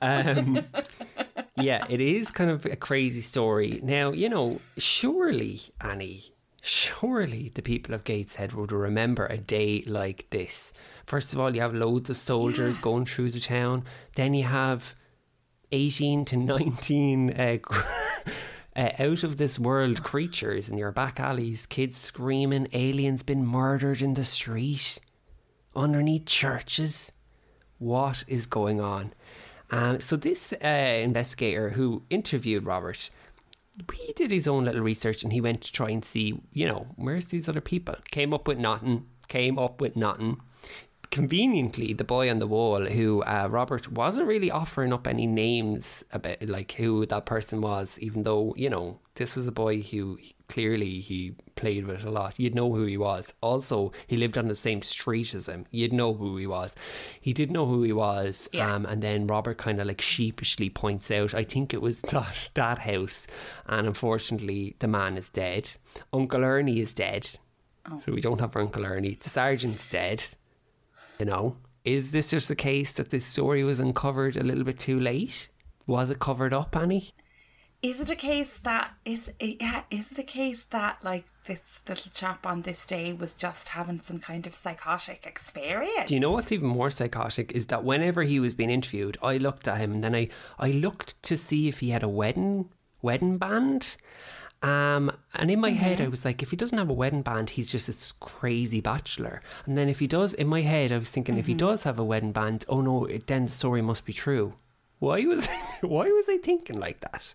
um, 0.00 0.64
yeah, 1.56 1.84
it 1.88 2.00
is 2.00 2.30
kind 2.30 2.50
of 2.50 2.66
a 2.66 2.76
crazy 2.76 3.20
story. 3.20 3.80
Now, 3.82 4.12
you 4.12 4.28
know, 4.28 4.60
surely, 4.78 5.60
Annie, 5.80 6.34
surely 6.62 7.50
the 7.54 7.62
people 7.62 7.94
of 7.94 8.04
Gateshead 8.04 8.52
would 8.52 8.72
remember 8.72 9.26
a 9.26 9.38
day 9.38 9.82
like 9.86 10.28
this. 10.30 10.72
First 11.06 11.32
of 11.32 11.40
all, 11.40 11.54
you 11.54 11.60
have 11.60 11.74
loads 11.74 12.10
of 12.10 12.16
soldiers 12.16 12.76
yeah. 12.76 12.82
going 12.82 13.06
through 13.06 13.30
the 13.30 13.40
town. 13.40 13.84
Then 14.14 14.34
you 14.34 14.44
have 14.44 14.94
18 15.72 16.24
to 16.26 16.36
19 16.36 17.30
uh, 17.30 17.58
uh, 18.76 18.90
out 18.98 19.22
of 19.22 19.36
this 19.36 19.58
world 19.58 20.02
creatures 20.02 20.68
in 20.68 20.78
your 20.78 20.92
back 20.92 21.20
alleys, 21.20 21.66
kids 21.66 21.96
screaming, 21.96 22.68
aliens 22.72 23.22
been 23.22 23.44
murdered 23.44 24.02
in 24.02 24.14
the 24.14 24.24
street, 24.24 24.98
underneath 25.74 26.26
churches. 26.26 27.12
What 27.78 28.24
is 28.28 28.46
going 28.46 28.80
on? 28.80 29.14
Um, 29.70 30.00
so 30.00 30.16
this 30.16 30.52
uh, 30.64 30.66
investigator 30.66 31.70
who 31.70 32.02
interviewed 32.10 32.64
Robert, 32.64 33.10
he 33.94 34.12
did 34.14 34.30
his 34.30 34.48
own 34.48 34.64
little 34.64 34.82
research 34.82 35.22
and 35.22 35.32
he 35.32 35.40
went 35.40 35.62
to 35.62 35.72
try 35.72 35.90
and 35.90 36.04
see, 36.04 36.40
you 36.52 36.66
know, 36.66 36.88
where's 36.96 37.26
these 37.26 37.48
other 37.48 37.60
people? 37.60 37.94
Came 38.10 38.34
up 38.34 38.48
with 38.48 38.58
nothing. 38.58 39.06
Came 39.28 39.58
up 39.58 39.80
with 39.80 39.96
nothing. 39.96 40.40
Conveniently, 41.10 41.92
the 41.92 42.04
boy 42.04 42.30
on 42.30 42.38
the 42.38 42.46
wall, 42.46 42.86
who 42.86 43.22
uh, 43.22 43.48
Robert 43.50 43.90
wasn't 43.90 44.26
really 44.26 44.50
offering 44.50 44.92
up 44.92 45.08
any 45.08 45.26
names 45.26 46.04
about, 46.12 46.40
like 46.46 46.72
who 46.72 47.04
that 47.06 47.26
person 47.26 47.60
was, 47.60 47.98
even 48.00 48.22
though 48.22 48.54
you 48.56 48.70
know 48.70 49.00
this 49.16 49.34
was 49.34 49.48
a 49.48 49.52
boy 49.52 49.82
who 49.82 50.18
clearly 50.50 51.00
he 51.00 51.34
played 51.54 51.86
with 51.86 52.04
a 52.04 52.10
lot. 52.10 52.38
You'd 52.38 52.54
know 52.54 52.72
who 52.72 52.84
he 52.84 52.96
was. 52.96 53.32
Also, 53.40 53.92
he 54.06 54.16
lived 54.16 54.36
on 54.36 54.48
the 54.48 54.54
same 54.54 54.82
street 54.82 55.32
as 55.32 55.48
him. 55.48 55.64
You'd 55.70 55.92
know 55.92 56.12
who 56.12 56.36
he 56.36 56.46
was. 56.46 56.74
He 57.20 57.32
did 57.32 57.50
know 57.50 57.66
who 57.66 57.82
he 57.82 57.92
was. 57.92 58.48
Yeah. 58.52 58.74
Um, 58.74 58.84
and 58.84 59.02
then 59.02 59.26
Robert 59.26 59.58
kind 59.58 59.80
of 59.80 59.86
like 59.86 60.00
sheepishly 60.00 60.68
points 60.68 61.10
out, 61.10 61.32
I 61.32 61.44
think 61.44 61.72
it 61.72 61.80
was 61.80 62.00
that, 62.12 62.50
that 62.54 62.80
house. 62.80 63.26
And 63.66 63.86
unfortunately, 63.86 64.76
the 64.80 64.88
man 64.88 65.16
is 65.16 65.30
dead. 65.30 65.72
Uncle 66.12 66.44
Ernie 66.44 66.80
is 66.80 66.92
dead. 66.92 67.28
Oh. 67.90 68.00
So 68.00 68.12
we 68.12 68.20
don't 68.20 68.40
have 68.40 68.56
Uncle 68.56 68.84
Ernie. 68.84 69.18
The 69.20 69.30
sergeant's 69.30 69.86
dead. 69.86 70.24
You 71.18 71.26
know, 71.26 71.56
is 71.84 72.12
this 72.12 72.30
just 72.30 72.50
a 72.50 72.56
case 72.56 72.92
that 72.94 73.10
this 73.10 73.24
story 73.24 73.62
was 73.62 73.80
uncovered 73.80 74.36
a 74.36 74.42
little 74.42 74.64
bit 74.64 74.78
too 74.78 74.98
late? 74.98 75.48
Was 75.86 76.10
it 76.10 76.18
covered 76.18 76.52
up, 76.52 76.76
Annie? 76.76 77.12
Is 77.82 77.98
it 78.00 78.10
a 78.10 78.16
case 78.16 78.58
that 78.58 78.92
is 79.06 79.32
it, 79.38 79.56
yeah? 79.60 79.82
Is 79.90 80.12
it 80.12 80.18
a 80.18 80.22
case 80.22 80.66
that 80.70 80.98
like 81.02 81.24
this 81.46 81.82
little 81.88 82.10
chap 82.12 82.44
on 82.44 82.62
this 82.62 82.86
day 82.86 83.12
was 83.14 83.34
just 83.34 83.68
having 83.68 84.00
some 84.00 84.18
kind 84.18 84.46
of 84.46 84.54
psychotic 84.54 85.24
experience? 85.26 86.08
Do 86.08 86.14
you 86.14 86.20
know 86.20 86.32
what's 86.32 86.52
even 86.52 86.68
more 86.68 86.90
psychotic 86.90 87.52
is 87.52 87.66
that 87.66 87.82
whenever 87.82 88.22
he 88.22 88.38
was 88.38 88.52
being 88.52 88.68
interviewed, 88.68 89.16
I 89.22 89.38
looked 89.38 89.66
at 89.66 89.78
him 89.78 89.92
and 89.94 90.04
then 90.04 90.14
I 90.14 90.28
I 90.58 90.72
looked 90.72 91.22
to 91.22 91.38
see 91.38 91.68
if 91.68 91.80
he 91.80 91.90
had 91.90 92.02
a 92.02 92.08
wedding 92.08 92.68
wedding 93.00 93.38
band. 93.38 93.96
Um, 94.62 95.10
and 95.34 95.50
in 95.50 95.58
my 95.58 95.70
mm-hmm. 95.70 95.78
head, 95.78 96.00
I 96.02 96.08
was 96.08 96.26
like, 96.26 96.42
if 96.42 96.50
he 96.50 96.56
doesn't 96.56 96.76
have 96.76 96.90
a 96.90 96.94
wedding 96.94 97.22
band, 97.22 97.50
he's 97.50 97.72
just 97.72 97.86
this 97.86 98.12
crazy 98.20 98.82
bachelor. 98.82 99.40
And 99.64 99.78
then 99.78 99.88
if 99.88 100.00
he 100.00 100.06
does, 100.06 100.34
in 100.34 100.48
my 100.48 100.60
head, 100.60 100.92
I 100.92 100.98
was 100.98 101.08
thinking, 101.08 101.36
mm-hmm. 101.36 101.40
if 101.40 101.46
he 101.46 101.54
does 101.54 101.84
have 101.84 101.98
a 101.98 102.04
wedding 102.04 102.32
band, 102.32 102.66
oh 102.68 102.82
no, 102.82 103.08
then 103.26 103.46
the 103.46 103.50
story 103.50 103.80
must 103.80 104.04
be 104.04 104.12
true. 104.12 104.52
Why 105.00 105.24
was 105.24 105.48
why 105.80 106.06
was 106.06 106.26
I 106.28 106.38
thinking 106.38 106.78
like 106.78 107.00
that? 107.00 107.34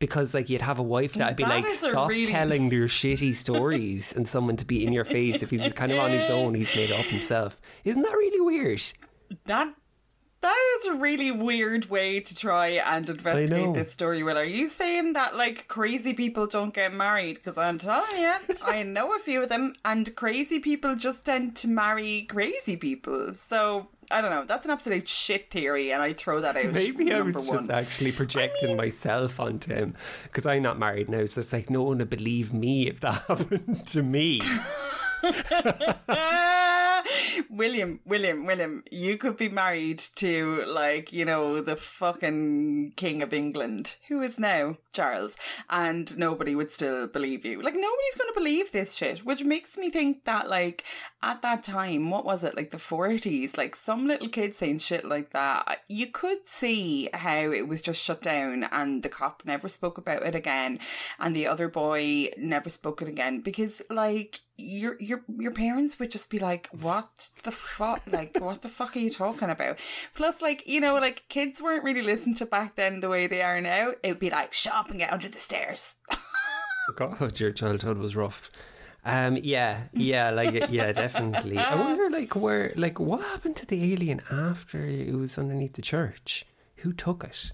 Because 0.00 0.34
like 0.34 0.50
you'd 0.50 0.62
have 0.62 0.80
a 0.80 0.82
wife 0.82 1.14
that'd 1.14 1.36
be 1.36 1.44
that 1.44 1.50
like, 1.50 1.68
stop 1.68 2.08
really... 2.08 2.32
telling 2.32 2.70
your 2.72 2.88
shitty 2.88 3.36
stories, 3.36 4.12
and 4.12 4.26
someone 4.26 4.56
to 4.56 4.64
be 4.64 4.84
in 4.84 4.92
your 4.92 5.04
face 5.04 5.42
if 5.42 5.50
he's 5.50 5.72
kind 5.72 5.92
of 5.92 6.00
on 6.00 6.10
his 6.10 6.28
own, 6.30 6.54
he's 6.54 6.74
made 6.74 6.90
up 6.90 7.04
himself. 7.04 7.60
Isn't 7.84 8.02
that 8.02 8.12
really 8.12 8.40
weird? 8.40 8.82
That 9.46 9.72
that 10.44 10.78
is 10.78 10.86
a 10.86 10.94
really 10.94 11.30
weird 11.30 11.88
way 11.88 12.20
to 12.20 12.36
try 12.36 12.68
and 12.68 13.08
investigate 13.08 13.72
this 13.72 13.92
story. 13.92 14.22
Will 14.22 14.36
are 14.36 14.44
you 14.44 14.68
saying 14.68 15.14
that 15.14 15.36
like 15.36 15.68
crazy 15.68 16.12
people 16.12 16.46
don't 16.46 16.74
get 16.74 16.92
married? 16.92 17.36
Because 17.36 17.56
I'm 17.56 17.78
telling 17.78 18.20
you, 18.20 18.34
I 18.62 18.82
know 18.82 19.14
a 19.14 19.18
few 19.18 19.42
of 19.42 19.48
them, 19.48 19.74
and 19.86 20.14
crazy 20.16 20.60
people 20.60 20.96
just 20.96 21.24
tend 21.24 21.56
to 21.56 21.68
marry 21.68 22.22
crazy 22.28 22.76
people. 22.76 23.32
So 23.32 23.88
I 24.10 24.20
don't 24.20 24.30
know. 24.30 24.44
That's 24.44 24.66
an 24.66 24.70
absolute 24.70 25.08
shit 25.08 25.50
theory, 25.50 25.92
and 25.92 26.02
I 26.02 26.12
throw 26.12 26.42
that 26.42 26.56
out. 26.56 26.72
Maybe 26.72 27.10
I 27.10 27.22
was 27.22 27.34
one. 27.36 27.46
just 27.46 27.70
actually 27.70 28.12
projecting 28.12 28.68
I 28.68 28.72
mean, 28.72 28.76
myself 28.76 29.40
onto 29.40 29.72
him 29.72 29.94
because 30.24 30.44
I'm 30.44 30.62
not 30.62 30.78
married 30.78 31.08
now. 31.08 31.24
So 31.24 31.40
it's 31.40 31.54
like 31.54 31.70
no 31.70 31.84
one 31.84 31.98
would 31.98 32.10
believe 32.10 32.52
me 32.52 32.86
if 32.86 33.00
that 33.00 33.22
happened 33.28 33.86
to 33.86 34.02
me. 34.02 34.42
William, 37.50 38.00
William, 38.04 38.46
William, 38.46 38.84
you 38.90 39.16
could 39.16 39.36
be 39.36 39.48
married 39.48 39.98
to, 40.16 40.64
like, 40.66 41.12
you 41.12 41.24
know, 41.24 41.60
the 41.60 41.76
fucking 41.76 42.92
King 42.96 43.22
of 43.22 43.32
England, 43.32 43.96
who 44.08 44.20
is 44.20 44.38
now 44.38 44.76
Charles, 44.92 45.36
and 45.70 46.16
nobody 46.18 46.54
would 46.54 46.70
still 46.70 47.06
believe 47.06 47.44
you. 47.44 47.62
Like, 47.62 47.74
nobody's 47.74 48.16
going 48.16 48.32
to 48.32 48.40
believe 48.40 48.72
this 48.72 48.94
shit, 48.94 49.20
which 49.20 49.44
makes 49.44 49.76
me 49.76 49.90
think 49.90 50.24
that, 50.24 50.48
like, 50.48 50.84
at 51.22 51.42
that 51.42 51.62
time, 51.62 52.10
what 52.10 52.24
was 52.24 52.44
it, 52.44 52.56
like 52.56 52.70
the 52.70 52.76
40s, 52.76 53.56
like, 53.56 53.74
some 53.74 54.06
little 54.06 54.28
kid 54.28 54.54
saying 54.54 54.78
shit 54.78 55.04
like 55.04 55.30
that, 55.30 55.78
you 55.88 56.08
could 56.08 56.46
see 56.46 57.08
how 57.12 57.50
it 57.50 57.68
was 57.68 57.82
just 57.82 58.02
shut 58.02 58.22
down 58.22 58.64
and 58.64 59.02
the 59.02 59.08
cop 59.08 59.42
never 59.44 59.68
spoke 59.68 59.98
about 59.98 60.24
it 60.24 60.34
again, 60.34 60.78
and 61.18 61.34
the 61.34 61.46
other 61.46 61.68
boy 61.68 62.30
never 62.36 62.70
spoke 62.70 63.02
it 63.02 63.08
again 63.08 63.40
because, 63.40 63.82
like, 63.90 64.40
your 64.56 64.96
your 65.00 65.22
your 65.38 65.50
parents 65.50 65.98
would 65.98 66.10
just 66.10 66.30
be 66.30 66.38
like, 66.38 66.68
"What 66.70 67.30
the 67.42 67.52
fuck? 67.52 68.02
Like, 68.10 68.38
what 68.40 68.62
the 68.62 68.68
fuck 68.68 68.96
are 68.96 69.00
you 69.00 69.10
talking 69.10 69.50
about?" 69.50 69.78
Plus, 70.14 70.40
like 70.40 70.66
you 70.66 70.80
know, 70.80 70.94
like 70.94 71.24
kids 71.28 71.60
weren't 71.60 71.84
really 71.84 72.02
listened 72.02 72.36
to 72.38 72.46
back 72.46 72.76
then 72.76 73.00
the 73.00 73.08
way 73.08 73.26
they 73.26 73.42
are 73.42 73.60
now. 73.60 73.92
It 74.02 74.08
would 74.08 74.18
be 74.18 74.30
like, 74.30 74.52
"Shut 74.52 74.74
up 74.74 74.90
and 74.90 74.98
get 74.98 75.12
under 75.12 75.28
the 75.28 75.38
stairs." 75.38 75.96
God, 76.96 77.40
your 77.40 77.50
childhood 77.50 77.98
was 77.98 78.14
rough. 78.14 78.50
Um, 79.06 79.38
yeah, 79.42 79.84
yeah, 79.92 80.30
like 80.30 80.70
yeah, 80.70 80.92
definitely. 80.92 81.58
I 81.58 81.74
wonder, 81.74 82.08
like, 82.08 82.34
where, 82.34 82.72
like, 82.74 82.98
what 82.98 83.20
happened 83.20 83.56
to 83.56 83.66
the 83.66 83.92
alien 83.92 84.22
after 84.30 84.84
it 84.84 85.14
was 85.14 85.36
underneath 85.36 85.74
the 85.74 85.82
church? 85.82 86.46
Who 86.76 86.92
took 86.92 87.24
it? 87.24 87.52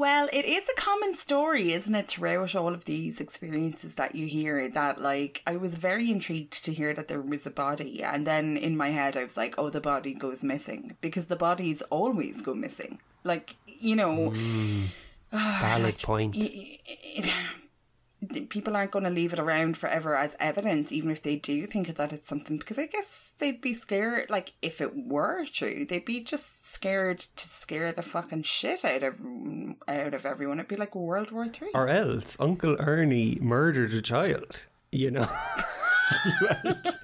Well, 0.00 0.30
it 0.32 0.46
is 0.46 0.66
a 0.66 0.80
common 0.80 1.14
story, 1.14 1.74
isn't 1.74 1.94
it, 1.94 2.08
throughout 2.08 2.54
all 2.54 2.72
of 2.72 2.86
these 2.86 3.20
experiences 3.20 3.96
that 3.96 4.14
you 4.14 4.26
hear 4.26 4.66
that 4.70 4.98
like 4.98 5.42
I 5.46 5.56
was 5.56 5.74
very 5.74 6.10
intrigued 6.10 6.64
to 6.64 6.72
hear 6.72 6.94
that 6.94 7.08
there 7.08 7.20
was 7.20 7.44
a 7.44 7.50
body 7.50 8.02
and 8.02 8.26
then 8.26 8.56
in 8.56 8.78
my 8.78 8.88
head 8.88 9.14
I 9.14 9.24
was 9.24 9.36
like, 9.36 9.56
oh 9.58 9.68
the 9.68 9.82
body 9.82 10.14
goes 10.14 10.42
missing 10.42 10.96
because 11.02 11.26
the 11.26 11.36
bodies 11.36 11.82
always 11.90 12.40
go 12.40 12.54
missing. 12.54 12.98
Like, 13.24 13.56
you 13.66 13.94
know, 13.94 14.30
mm, 14.30 14.84
valid 15.32 15.84
like, 15.84 16.00
point. 16.00 16.34
It, 16.34 16.80
it, 16.86 17.34
people 18.48 18.76
aren't 18.76 18.90
going 18.90 19.04
to 19.04 19.10
leave 19.10 19.32
it 19.32 19.38
around 19.38 19.76
forever 19.76 20.16
as 20.16 20.36
evidence, 20.38 20.92
even 20.92 21.10
if 21.10 21.22
they 21.22 21.36
do 21.36 21.66
think 21.66 21.94
that 21.94 22.12
it's 22.12 22.28
something, 22.28 22.58
because 22.58 22.78
I 22.78 22.86
guess 22.86 23.32
they'd 23.38 23.60
be 23.60 23.74
scared, 23.74 24.30
like, 24.30 24.52
if 24.60 24.80
it 24.80 24.94
were 24.94 25.46
true, 25.46 25.84
they'd 25.84 26.04
be 26.04 26.20
just 26.20 26.66
scared 26.66 27.18
to 27.18 27.48
scare 27.48 27.92
the 27.92 28.02
fucking 28.02 28.42
shit 28.42 28.84
out 28.84 29.02
of 29.02 29.20
out 29.88 30.14
of 30.14 30.26
everyone. 30.26 30.58
It'd 30.58 30.68
be 30.68 30.76
like 30.76 30.94
World 30.94 31.30
War 31.30 31.48
Three. 31.48 31.70
Or 31.74 31.88
else 31.88 32.36
Uncle 32.38 32.76
Ernie 32.78 33.38
murdered 33.40 33.94
a 33.94 34.02
child, 34.02 34.66
you 34.92 35.10
know? 35.10 35.28
like, 36.42 36.99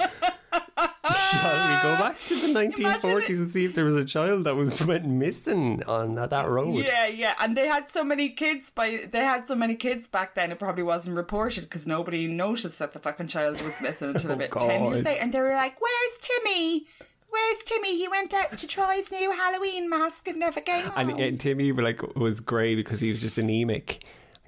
Shall 1.30 1.52
we 1.52 1.82
go 1.82 1.94
ah. 1.94 1.98
back 2.00 2.20
to 2.20 2.34
the 2.34 2.46
1940s 2.48 3.38
and 3.38 3.48
see 3.48 3.64
if 3.64 3.74
there 3.74 3.84
was 3.84 3.96
a 3.96 4.04
child 4.04 4.44
that 4.44 4.56
was 4.56 4.84
went 4.84 5.06
missing 5.06 5.82
on 5.84 6.14
that, 6.14 6.48
road? 6.48 6.84
Yeah, 6.84 7.06
yeah, 7.06 7.34
and 7.40 7.56
they 7.56 7.66
had 7.66 7.90
so 7.90 8.04
many 8.04 8.28
kids 8.28 8.70
by 8.70 9.08
they 9.10 9.20
had 9.20 9.46
so 9.46 9.54
many 9.54 9.74
kids 9.74 10.06
back 10.06 10.34
then. 10.34 10.52
It 10.52 10.58
probably 10.58 10.82
wasn't 10.82 11.16
reported 11.16 11.64
because 11.64 11.86
nobody 11.86 12.26
noticed 12.26 12.78
that 12.78 12.92
the 12.92 13.00
fucking 13.00 13.28
child 13.28 13.60
was 13.62 13.80
missing 13.80 14.10
until 14.10 14.30
oh, 14.32 14.34
about 14.34 14.50
God. 14.50 14.66
ten 14.66 14.84
years 14.84 15.04
later, 15.04 15.20
and 15.20 15.32
they 15.32 15.40
were 15.40 15.54
like, 15.54 15.80
"Where's 15.80 16.18
Timmy?" 16.20 16.86
Where's 17.28 17.58
Timmy? 17.64 17.98
He 17.98 18.08
went 18.08 18.32
out 18.32 18.56
to 18.56 18.66
try 18.66 18.96
his 18.96 19.10
new 19.10 19.30
Halloween 19.30 19.90
mask 19.90 20.26
and 20.26 20.38
never 20.38 20.60
came 20.60 20.84
home. 20.84 21.10
And, 21.10 21.20
and 21.20 21.40
Timmy 21.40 21.70
like 21.72 22.00
was 22.16 22.40
grey 22.40 22.74
because 22.76 23.00
he 23.00 23.10
was 23.10 23.20
just 23.20 23.36
anemic 23.36 24.04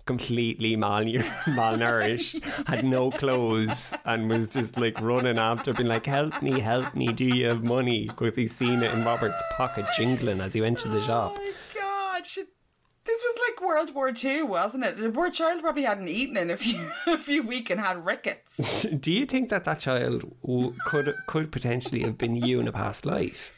completely 0.08 0.74
malnourished, 0.76 2.42
had 2.66 2.82
no 2.84 3.10
clothes, 3.10 3.92
and 4.06 4.30
was 4.30 4.48
just 4.48 4.78
like 4.78 4.98
running 5.02 5.38
after, 5.38 5.74
being 5.74 5.88
like, 5.88 6.06
"Help 6.06 6.42
me, 6.42 6.58
help 6.60 6.94
me! 6.94 7.08
Do 7.12 7.26
you 7.26 7.46
have 7.48 7.62
money?" 7.62 8.06
Because 8.06 8.34
he's 8.34 8.56
seen 8.56 8.82
it 8.82 8.92
in 8.92 9.04
Robert's 9.04 9.42
pocket 9.56 9.84
jingling 9.96 10.40
as 10.40 10.54
he 10.54 10.62
went 10.62 10.78
to 10.80 10.88
the 10.88 10.98
oh 10.98 11.06
shop. 11.06 11.32
Oh 11.36 11.52
my 11.74 11.80
god! 11.80 12.24
This 12.24 13.22
was 13.26 13.38
like 13.46 13.66
World 13.68 13.94
War 13.94 14.12
Two, 14.12 14.46
wasn't 14.46 14.84
it? 14.84 14.96
The 14.96 15.10
poor 15.10 15.30
child 15.30 15.60
probably 15.60 15.84
hadn't 15.84 16.08
eaten 16.08 16.38
in 16.38 16.50
a 16.50 16.56
few 16.56 16.90
a 17.06 17.18
few 17.18 17.42
weeks 17.42 17.70
and 17.70 17.80
had 17.80 18.04
rickets. 18.06 18.82
Do 19.00 19.12
you 19.12 19.26
think 19.26 19.50
that 19.50 19.64
that 19.64 19.80
child 19.80 20.24
could 20.86 21.14
could 21.26 21.52
potentially 21.52 22.00
have 22.00 22.16
been 22.16 22.34
you 22.34 22.60
in 22.60 22.66
a 22.66 22.72
past 22.72 23.04
life? 23.04 23.57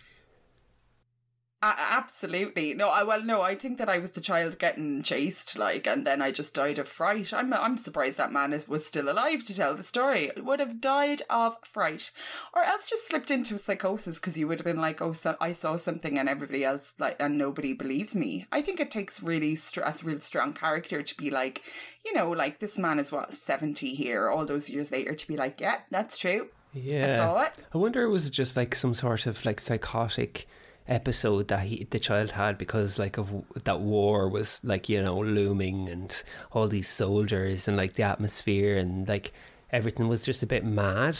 Uh, 1.63 1.75
absolutely. 1.77 2.73
No, 2.73 2.89
I 2.89 3.03
well 3.03 3.23
no, 3.23 3.43
I 3.43 3.55
think 3.55 3.77
that 3.77 3.89
I 3.89 3.99
was 3.99 4.13
the 4.13 4.23
child 4.23 4.59
getting 4.59 5.03
chased 5.03 5.59
like 5.59 5.87
and 5.87 6.07
then 6.07 6.23
I 6.23 6.31
just 6.31 6.55
died 6.55 6.79
of 6.79 6.89
fright. 6.89 7.35
I'm 7.35 7.53
I'm 7.53 7.77
surprised 7.77 8.17
that 8.17 8.33
man 8.33 8.55
is, 8.55 8.67
was 8.67 8.87
still 8.87 9.11
alive 9.11 9.45
to 9.45 9.55
tell 9.55 9.75
the 9.75 9.83
story. 9.83 10.31
Would 10.39 10.61
have 10.61 10.81
died 10.81 11.21
of 11.29 11.59
fright 11.63 12.13
or 12.55 12.65
else 12.65 12.89
just 12.89 13.07
slipped 13.07 13.31
into 13.31 13.57
a 13.57 13.59
psychosis 13.59 14.19
because 14.19 14.39
you 14.39 14.49
would 14.49 14.59
have 14.59 14.65
been 14.65 14.81
like, 14.81 15.03
"Oh, 15.03 15.13
so 15.13 15.37
I 15.39 15.53
saw 15.53 15.77
something 15.77 16.19
and 16.19 16.31
everybody 16.31 16.65
else 16.65 16.95
like 16.99 17.17
and 17.21 17.37
nobody 17.37 17.75
believes 17.75 18.17
me." 18.17 18.47
I 18.51 18.63
think 18.63 18.81
it 18.81 18.91
takes 18.91 19.23
really 19.23 19.55
str- 19.55 19.83
a 19.83 19.95
real 20.03 20.21
strong 20.21 20.55
character 20.55 21.03
to 21.03 21.15
be 21.15 21.31
like, 21.31 21.63
you 22.07 22.15
know, 22.15 22.31
like 22.31 22.61
this 22.61 22.79
man 22.79 22.99
is 22.99 23.13
what 23.13 23.35
70 23.35 23.95
here 23.95 24.31
all 24.31 24.47
those 24.47 24.71
years 24.71 24.91
later 24.91 25.15
to 25.15 25.29
be 25.29 25.37
like, 25.37 25.61
"Yeah, 25.61 25.81
that's 25.91 26.17
true." 26.17 26.49
Yeah. 26.73 27.05
I 27.05 27.17
saw 27.17 27.43
it. 27.43 27.53
I 27.75 27.77
wonder 27.77 28.03
it 28.03 28.09
was 28.09 28.31
just 28.31 28.57
like 28.57 28.75
some 28.75 28.95
sort 28.95 29.27
of 29.27 29.45
like 29.45 29.61
psychotic 29.61 30.47
episode 30.91 31.49
that 31.49 31.61
he, 31.61 31.87
the 31.91 31.99
child 31.99 32.33
had 32.33 32.59
because 32.59 32.99
like 32.99 33.17
of 33.17 33.33
that 33.65 33.81
war 33.81 34.29
was 34.29 34.61
like 34.65 34.89
you 34.89 35.01
know 35.01 35.19
looming 35.19 35.89
and 35.89 36.23
all 36.53 36.67
these 36.67 36.89
soldiers 36.89 37.69
and 37.69 37.77
like 37.77 37.95
the 37.95 38.03
atmosphere 38.03 38.77
and 38.77 39.09
like 39.09 39.33
everything 39.71 40.09
was 40.09 40.25
just 40.25 40.43
a 40.43 40.47
bit 40.47 40.65
mad 40.65 41.17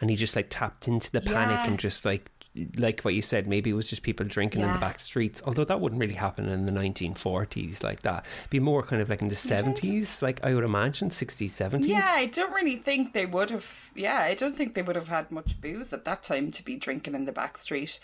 and 0.00 0.08
he 0.08 0.16
just 0.16 0.34
like 0.34 0.46
tapped 0.48 0.88
into 0.88 1.12
the 1.12 1.20
panic 1.20 1.58
yeah. 1.58 1.66
and 1.66 1.78
just 1.78 2.04
like 2.04 2.30
like 2.76 3.02
what 3.02 3.14
you 3.14 3.22
said, 3.22 3.46
maybe 3.46 3.70
it 3.70 3.74
was 3.74 3.88
just 3.88 4.02
people 4.02 4.26
drinking 4.26 4.60
yeah. 4.60 4.68
in 4.68 4.72
the 4.72 4.80
back 4.80 4.98
streets. 4.98 5.40
Although 5.46 5.64
that 5.64 5.80
wouldn't 5.80 6.00
really 6.00 6.14
happen 6.14 6.48
in 6.48 6.66
the 6.66 6.72
1940s 6.72 7.84
like 7.84 8.02
that. 8.02 8.26
It'd 8.40 8.50
be 8.50 8.58
more 8.58 8.82
kind 8.82 9.00
of 9.00 9.08
like 9.08 9.22
in 9.22 9.28
the 9.28 9.36
70s, 9.36 10.20
like 10.20 10.44
I 10.44 10.54
would 10.54 10.64
imagine, 10.64 11.10
60s, 11.10 11.50
70s. 11.50 11.86
Yeah, 11.86 12.04
I 12.04 12.26
don't 12.26 12.52
really 12.52 12.76
think 12.76 13.12
they 13.12 13.26
would 13.26 13.50
have. 13.50 13.90
Yeah, 13.94 14.18
I 14.18 14.34
don't 14.34 14.54
think 14.54 14.74
they 14.74 14.82
would 14.82 14.96
have 14.96 15.08
had 15.08 15.30
much 15.30 15.60
booze 15.60 15.92
at 15.92 16.04
that 16.06 16.24
time 16.24 16.50
to 16.50 16.64
be 16.64 16.76
drinking 16.76 17.14
in 17.14 17.24
the 17.24 17.32
back 17.32 17.56
street. 17.56 18.00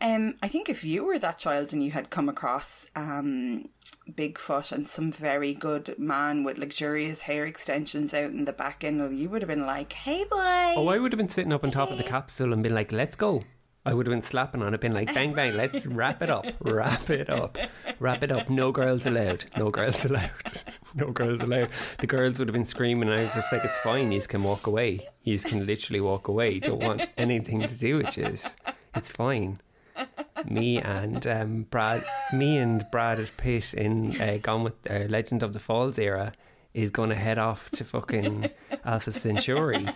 Um, 0.00 0.36
I 0.42 0.48
think 0.48 0.68
if 0.70 0.84
you 0.84 1.04
were 1.04 1.18
that 1.18 1.38
child 1.38 1.72
and 1.72 1.82
you 1.82 1.90
had 1.90 2.08
come 2.08 2.30
across 2.30 2.88
um, 2.96 3.68
Bigfoot 4.10 4.72
and 4.72 4.88
some 4.88 5.12
very 5.12 5.52
good 5.52 5.98
man 5.98 6.44
with 6.44 6.56
luxurious 6.56 7.22
hair 7.22 7.44
extensions 7.44 8.14
out 8.14 8.30
in 8.30 8.46
the 8.46 8.52
back 8.54 8.84
end, 8.84 9.18
you 9.18 9.28
would 9.28 9.42
have 9.42 9.48
been 9.48 9.66
like, 9.66 9.92
"Hey, 9.92 10.24
boy!" 10.24 10.74
Oh, 10.76 10.88
I 10.88 10.98
would 10.98 11.12
have 11.12 11.18
been 11.18 11.28
sitting 11.28 11.52
up 11.52 11.62
on 11.62 11.70
top 11.70 11.90
of 11.90 11.98
the 11.98 12.04
capsule 12.04 12.54
and 12.54 12.62
been 12.62 12.74
like, 12.74 12.90
"Let's 12.90 13.16
go." 13.16 13.44
I 13.84 13.94
would 13.94 14.06
have 14.06 14.12
been 14.12 14.22
slapping 14.22 14.62
on 14.62 14.74
it, 14.74 14.80
been 14.80 14.94
like, 14.94 15.12
bang, 15.12 15.32
bang, 15.32 15.56
let's 15.56 15.86
wrap 15.88 16.22
it 16.22 16.30
up, 16.30 16.46
wrap 16.60 17.10
it 17.10 17.28
up, 17.28 17.58
wrap 17.98 18.22
it 18.22 18.30
up. 18.30 18.48
No 18.48 18.70
girls 18.70 19.06
allowed, 19.06 19.46
no 19.56 19.70
girls 19.70 20.04
allowed, 20.06 20.62
no 20.94 21.10
girls 21.10 21.40
allowed. 21.40 21.68
The 21.98 22.06
girls 22.06 22.38
would 22.38 22.46
have 22.46 22.52
been 22.52 22.64
screaming, 22.64 23.08
and 23.08 23.18
I 23.18 23.22
was 23.24 23.34
just 23.34 23.52
like, 23.52 23.64
it's 23.64 23.78
fine, 23.78 24.12
you 24.12 24.20
can 24.20 24.44
walk 24.44 24.68
away. 24.68 25.08
You 25.24 25.36
can 25.38 25.66
literally 25.66 26.00
walk 26.00 26.28
away. 26.28 26.60
Don't 26.60 26.82
want 26.82 27.06
anything 27.16 27.60
to 27.62 27.74
do 27.74 27.96
with 27.96 28.16
you. 28.16 28.36
It's 28.94 29.10
fine. 29.10 29.60
Me 30.48 30.78
and 30.78 31.26
um, 31.26 31.62
Brad, 31.64 32.04
me 32.32 32.58
and 32.58 32.86
Brad 32.92 33.30
Pitt 33.36 33.74
in 33.74 34.20
uh, 34.20 34.38
Gone 34.42 34.62
with 34.62 34.74
uh, 34.88 35.06
Legend 35.08 35.42
of 35.42 35.52
the 35.54 35.60
Falls 35.60 35.98
era 35.98 36.32
is 36.74 36.90
going 36.90 37.10
to 37.10 37.16
head 37.16 37.38
off 37.38 37.70
to 37.72 37.84
fucking 37.84 38.48
Alpha 38.84 39.12
Centauri 39.12 39.86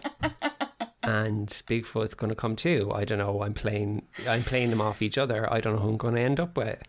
and 1.06 1.48
Bigfoot's 1.48 2.14
going 2.14 2.30
to 2.30 2.36
come 2.36 2.56
too. 2.56 2.90
I 2.92 3.04
don't 3.04 3.18
know. 3.18 3.42
I'm 3.42 3.54
playing. 3.54 4.06
I'm 4.28 4.42
playing 4.42 4.70
them 4.70 4.80
off 4.80 5.00
each 5.00 5.16
other. 5.16 5.50
I 5.52 5.60
don't 5.60 5.76
know 5.76 5.82
who 5.82 5.90
I'm 5.90 5.96
going 5.96 6.14
to 6.16 6.20
end 6.20 6.40
up 6.40 6.56
with. 6.56 6.82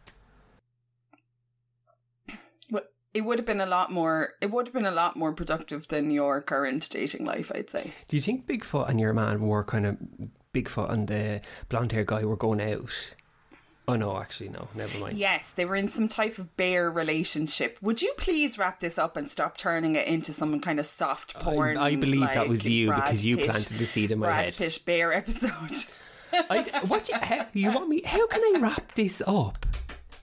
it 3.14 3.22
would 3.22 3.40
have 3.40 3.46
been 3.46 3.62
a 3.62 3.66
lot 3.66 3.92
more. 3.92 4.34
It 4.42 4.52
would 4.52 4.68
have 4.68 4.74
been 4.74 4.86
a 4.86 4.92
lot 4.92 5.16
more 5.16 5.34
productive 5.34 5.88
than 5.88 6.12
your 6.12 6.42
current 6.42 6.88
dating 6.90 7.26
life. 7.26 7.52
I'd 7.54 7.70
say. 7.70 7.92
Do 8.08 8.16
you 8.16 8.22
think 8.22 8.46
Bigfoot 8.46 8.90
and 8.90 9.00
your 9.00 9.14
man 9.14 9.42
were 9.42 9.64
kind 9.64 9.86
of 9.86 9.98
Bigfoot 10.54 10.92
and 10.92 11.08
the 11.08 11.42
blonde 11.70 11.92
hair 11.92 12.04
guy 12.04 12.26
were 12.26 12.36
going 12.36 12.62
out? 12.62 13.16
Oh 13.90 13.96
no, 13.96 14.18
actually 14.20 14.50
no, 14.50 14.68
never 14.76 14.98
mind. 15.00 15.18
Yes, 15.18 15.54
they 15.54 15.64
were 15.64 15.78
in 15.78 15.88
some 15.88 16.10
type 16.10 16.38
of 16.40 16.58
bear 16.58 16.92
relationship. 16.92 17.78
Would 17.82 18.02
you 18.02 18.14
please 18.18 18.58
wrap 18.58 18.82
this 18.82 18.98
up 18.98 19.16
and 19.16 19.30
stop 19.30 19.56
turning 19.58 19.96
it 19.96 20.08
into 20.08 20.34
some 20.34 20.60
kind 20.60 20.78
of 20.78 20.86
soft 20.86 21.36
porn? 21.36 21.78
I, 21.78 21.88
I 21.88 21.96
believe 21.96 22.20
like 22.20 22.34
that 22.34 22.50
was 22.50 22.70
you 22.70 22.88
Brad 22.88 23.06
because 23.06 23.26
you 23.26 23.38
Pitt, 23.38 23.50
planted 23.50 23.78
the 23.78 23.86
seed 23.86 24.12
in 24.12 24.20
my 24.20 24.28
Brad 24.28 24.46
head. 24.46 24.56
Pitt 24.58 24.82
bear 24.86 25.14
episode. 25.14 25.52
I, 26.34 26.84
what 26.88 27.08
you, 27.08 27.16
how, 27.16 27.46
you 27.54 27.72
want 27.72 27.88
me? 27.88 28.02
How 28.04 28.28
can 28.28 28.42
I 28.42 28.60
wrap 28.60 28.94
this 28.96 29.24
up? 29.26 29.66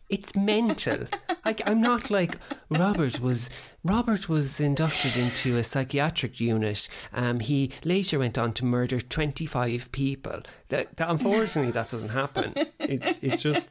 It's 0.09 0.37
mental. 0.37 1.07
like 1.45 1.67
I'm 1.69 1.81
not 1.81 2.11
like 2.11 2.38
Robert 2.69 3.21
was. 3.21 3.51
Robert 3.87 4.31
was 4.31 4.61
inducted 4.61 5.14
into 5.17 5.59
a 5.59 5.64
psychiatric 5.64 6.40
unit. 6.40 6.88
Um, 7.12 7.40
he 7.40 7.71
later 7.85 8.19
went 8.19 8.38
on 8.38 8.55
to 8.55 8.64
murder 8.64 8.99
25 8.99 9.93
people. 9.93 10.40
That, 10.71 10.97
that 10.97 11.11
unfortunately, 11.11 11.73
that 11.73 11.90
doesn't 11.90 12.09
happen. 12.11 12.55
It, 12.79 13.19
it's 13.23 13.43
just 13.43 13.71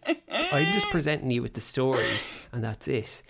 I'm 0.52 0.74
just 0.74 0.90
presenting 0.90 1.32
you 1.32 1.42
with 1.42 1.54
the 1.54 1.62
story, 1.62 2.06
and 2.52 2.64
that's 2.64 2.88
it. 2.88 3.22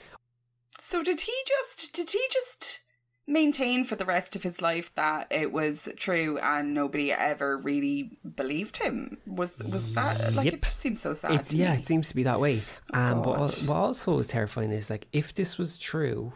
So 0.80 1.04
did 1.04 1.22
he 1.22 1.34
just? 1.48 1.94
Did 1.94 2.10
he 2.10 2.22
just? 2.32 2.83
Maintain 3.26 3.84
for 3.86 3.96
the 3.96 4.06
rest 4.06 4.36
of 4.36 4.44
his 4.44 4.62
life 4.62 4.94
that 4.96 5.28
it 5.32 5.52
was 5.52 5.88
true 5.96 6.38
and 6.40 6.74
nobody 6.74 7.12
ever 7.12 7.58
really 7.58 8.18
believed 8.36 8.78
him. 8.78 9.18
Was 9.26 9.60
was 9.60 9.94
that 9.96 10.34
like 10.34 10.46
Yep. 10.46 10.54
it 10.56 10.62
just 10.64 10.80
seems 10.80 11.02
so 11.02 11.14
sad? 11.14 11.32
It's 11.32 11.54
yeah, 11.54 11.72
me. 11.72 11.78
it 11.78 11.88
seems 11.88 12.10
to 12.10 12.16
be 12.16 12.24
that 12.24 12.40
way. 12.40 12.62
Um, 12.94 13.22
but 13.22 13.36
God. 13.38 13.52
what 13.68 13.76
also 13.76 14.20
is 14.20 14.28
terrifying 14.28 14.72
is 14.72 14.90
like 14.90 15.08
if 15.14 15.34
this 15.34 15.58
was 15.58 15.78
true, 15.78 16.34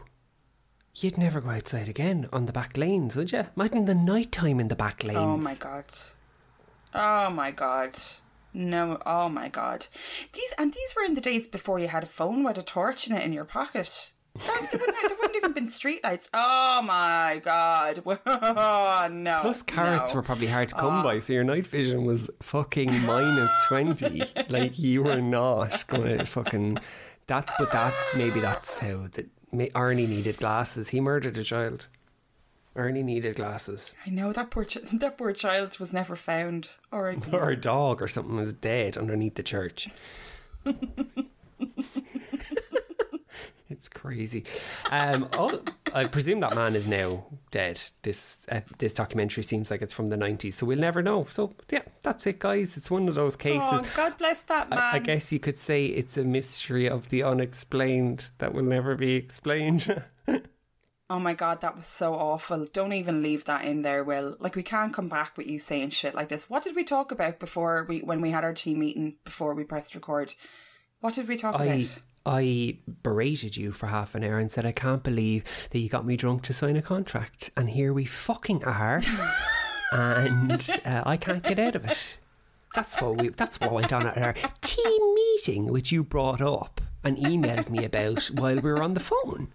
you'd 0.96 1.18
never 1.18 1.40
go 1.40 1.50
outside 1.50 1.88
again 1.88 2.28
on 2.32 2.46
the 2.46 2.52
back 2.52 2.76
lanes, 2.76 3.16
would 3.16 3.32
you? 3.32 3.46
Imagine 3.56 3.84
the 3.84 3.94
night 3.94 4.32
time 4.32 4.58
in 4.58 4.68
the 4.68 4.76
back 4.76 5.04
lanes. 5.04 5.18
Oh 5.18 5.36
my 5.36 5.54
god. 5.60 5.84
Oh 6.94 7.30
my 7.30 7.50
god. 7.50 7.98
No, 8.54 8.98
oh 9.04 9.28
my 9.28 9.48
god. 9.48 9.86
These 10.32 10.54
and 10.56 10.72
these 10.72 10.94
were 10.96 11.04
in 11.04 11.12
the 11.14 11.20
days 11.20 11.46
before 11.46 11.78
you 11.78 11.88
had 11.88 12.02
a 12.02 12.06
phone 12.06 12.42
with 12.44 12.56
a 12.56 12.62
torch 12.62 13.08
in 13.08 13.14
it 13.14 13.22
in 13.22 13.34
your 13.34 13.44
pocket. 13.44 14.10
That- 14.46 14.68
There 14.70 14.80
wouldn't, 14.80 15.08
there 15.08 15.16
wouldn't 15.18 15.36
even 15.36 15.52
been 15.52 15.68
streetlights. 15.68 16.28
Oh 16.34 16.82
my 16.82 17.40
god. 17.44 18.02
no. 19.12 19.38
Plus, 19.42 19.62
carrots 19.62 20.12
no. 20.12 20.16
were 20.16 20.22
probably 20.22 20.46
hard 20.46 20.68
to 20.70 20.74
come 20.74 21.00
Oh. 21.00 21.02
by, 21.02 21.18
so 21.18 21.32
your 21.32 21.44
night 21.44 21.66
vision 21.66 22.04
was 22.04 22.30
fucking 22.42 23.02
minus 23.04 23.52
20. 23.68 24.22
like, 24.48 24.78
you 24.78 25.02
were 25.02 25.20
not 25.20 25.86
going 25.88 26.18
to 26.18 26.26
fucking. 26.26 26.78
That, 27.26 27.50
but 27.58 27.70
that, 27.72 27.92
maybe 28.16 28.40
that's 28.40 28.78
how 28.78 29.06
that 29.12 29.28
Arnie 29.52 30.08
needed 30.08 30.38
glasses. 30.38 30.88
He 30.90 31.00
murdered 31.00 31.36
a 31.36 31.42
child. 31.42 31.88
Arnie 32.76 33.02
needed 33.04 33.36
glasses. 33.36 33.94
I 34.06 34.10
know 34.10 34.32
that 34.32 34.50
poor 34.50 34.64
ch- 34.64 34.78
that 34.92 35.18
poor 35.18 35.32
child 35.32 35.78
was 35.78 35.92
never 35.92 36.14
found. 36.16 36.68
Or 36.92 37.14
Or 37.32 37.50
a 37.50 37.56
dog 37.56 38.00
or 38.00 38.08
something 38.08 38.36
was 38.36 38.52
dead 38.52 38.96
underneath 38.96 39.34
the 39.34 39.42
church. 39.42 39.88
It's 43.70 43.88
crazy. 43.88 44.44
Um, 44.90 45.28
oh, 45.34 45.62
I 45.94 46.04
presume 46.04 46.40
that 46.40 46.54
man 46.54 46.74
is 46.74 46.86
now 46.86 47.26
dead. 47.50 47.80
This 48.02 48.46
uh, 48.50 48.60
this 48.78 48.94
documentary 48.94 49.42
seems 49.42 49.70
like 49.70 49.82
it's 49.82 49.94
from 49.94 50.08
the 50.08 50.16
90s, 50.16 50.54
so 50.54 50.66
we'll 50.66 50.78
never 50.78 51.02
know. 51.02 51.24
So, 51.24 51.54
yeah, 51.70 51.82
that's 52.02 52.26
it, 52.26 52.38
guys. 52.38 52.76
It's 52.76 52.90
one 52.90 53.08
of 53.08 53.14
those 53.14 53.36
cases. 53.36 53.60
Oh, 53.62 53.86
God 53.94 54.16
bless 54.18 54.42
that 54.42 54.70
man. 54.70 54.78
I, 54.78 54.92
I 54.92 54.98
guess 54.98 55.32
you 55.32 55.38
could 55.38 55.58
say 55.58 55.86
it's 55.86 56.16
a 56.16 56.24
mystery 56.24 56.88
of 56.88 57.08
the 57.08 57.22
unexplained 57.22 58.30
that 58.38 58.54
will 58.54 58.64
never 58.64 58.94
be 58.96 59.14
explained. 59.14 60.02
Oh 61.10 61.18
my 61.18 61.32
god, 61.32 61.62
that 61.62 61.74
was 61.74 61.86
so 61.86 62.14
awful. 62.14 62.66
Don't 62.70 62.92
even 62.92 63.22
leave 63.22 63.46
that 63.46 63.64
in 63.64 63.80
there, 63.80 64.04
Will. 64.04 64.36
Like 64.40 64.56
we 64.56 64.62
can't 64.62 64.92
come 64.92 65.08
back 65.08 65.38
with 65.38 65.46
you 65.46 65.58
saying 65.58 65.90
shit 65.90 66.14
like 66.14 66.28
this. 66.28 66.50
What 66.50 66.64
did 66.64 66.76
we 66.76 66.84
talk 66.84 67.10
about 67.10 67.38
before 67.38 67.86
we 67.88 68.00
when 68.00 68.20
we 68.20 68.30
had 68.30 68.44
our 68.44 68.52
team 68.52 68.80
meeting 68.80 69.16
before 69.24 69.54
we 69.54 69.64
pressed 69.64 69.94
record? 69.94 70.34
What 71.00 71.14
did 71.14 71.26
we 71.26 71.38
talk 71.38 71.54
I 71.58 71.64
about? 71.64 71.98
I 72.26 72.78
berated 73.02 73.56
you 73.56 73.72
for 73.72 73.86
half 73.86 74.14
an 74.14 74.24
hour 74.24 74.38
and 74.38 74.50
said 74.50 74.66
I 74.66 74.72
can't 74.72 75.02
believe 75.02 75.44
that 75.70 75.78
you 75.78 75.88
got 75.88 76.06
me 76.06 76.16
drunk 76.16 76.42
to 76.44 76.52
sign 76.52 76.76
a 76.76 76.82
contract, 76.82 77.50
and 77.56 77.70
here 77.70 77.92
we 77.92 78.04
fucking 78.04 78.64
are, 78.64 79.02
and 79.92 80.68
uh, 80.84 81.02
I 81.06 81.16
can't 81.16 81.42
get 81.42 81.58
out 81.58 81.76
of 81.76 81.84
it. 81.84 82.18
That's 82.74 83.00
what 83.00 83.20
we. 83.20 83.28
That's 83.30 83.58
what 83.60 83.72
went 83.72 83.92
on 83.92 84.06
at 84.06 84.18
our 84.18 84.34
team 84.60 85.14
meeting, 85.14 85.66
which 85.66 85.90
you 85.90 86.04
brought 86.04 86.40
up 86.40 86.80
and 87.02 87.16
emailed 87.16 87.70
me 87.70 87.84
about 87.84 88.24
while 88.26 88.56
we 88.56 88.70
were 88.70 88.82
on 88.82 88.94
the 88.94 89.00
phone. 89.00 89.52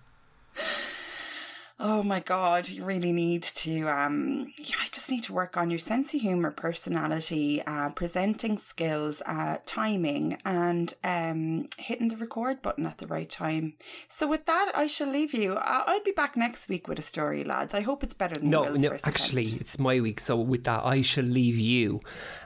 Oh 1.79 2.03
my 2.03 2.19
god, 2.19 2.69
you 2.69 2.85
really 2.85 3.11
need 3.11 3.41
to 3.43 3.89
um 3.89 4.53
just 4.91 5.09
need 5.09 5.23
to 5.23 5.33
work 5.33 5.57
on 5.57 5.69
your 5.71 5.79
sense 5.79 6.13
of 6.13 6.21
humor, 6.21 6.51
personality, 6.51 7.61
uh 7.65 7.89
presenting 7.89 8.57
skills, 8.59 9.21
uh 9.25 9.57
timing 9.65 10.37
and 10.45 10.93
um 11.03 11.65
hitting 11.79 12.09
the 12.09 12.15
record 12.15 12.61
button 12.61 12.85
at 12.85 12.99
the 12.99 13.07
right 13.07 13.29
time. 13.29 13.73
So 14.07 14.27
with 14.27 14.45
that, 14.45 14.71
I 14.75 14.85
shall 14.87 15.09
leave 15.09 15.33
you. 15.33 15.55
I- 15.55 15.83
I'll 15.87 16.03
be 16.03 16.11
back 16.11 16.37
next 16.37 16.69
week 16.69 16.87
with 16.87 16.99
a 16.99 17.01
story, 17.01 17.43
lads. 17.43 17.73
I 17.73 17.81
hope 17.81 18.03
it's 18.03 18.13
better 18.13 18.39
than 18.39 18.51
No, 18.51 18.61
Will's 18.63 18.81
no, 18.81 18.89
first 18.91 19.07
actually, 19.07 19.43
attempt. 19.45 19.61
it's 19.61 19.79
my 19.79 19.99
week. 19.99 20.19
So 20.19 20.37
with 20.37 20.63
that, 20.65 20.85
I 20.85 21.01
shall 21.01 21.25
leave 21.25 21.57
you. 21.57 22.01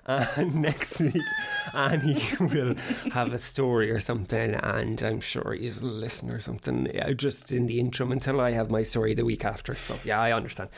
And 0.06 0.56
next 0.62 1.02
week, 1.02 1.22
Annie 1.74 2.24
will 2.40 2.76
have 3.12 3.34
a 3.34 3.38
story 3.38 3.92
or 3.92 4.00
something, 4.00 4.54
and 4.56 5.04
I'm 5.04 5.20
sure 5.20 5.54
you'll 5.54 5.76
listen 5.84 6.32
or 6.32 6.40
something. 6.40 6.90
Yeah, 6.94 7.12
just 7.12 7.52
in 7.52 7.68
the 7.68 7.78
interim 7.82 8.14
until 8.14 8.40
I 8.40 8.52
have 8.52 8.72
my 8.72 8.84
story 8.84 9.14
the 9.16 9.26
week 9.28 9.46
after. 9.46 9.76
So 9.76 10.00
yeah, 10.04 10.20
I 10.20 10.32
understand. 10.32 10.70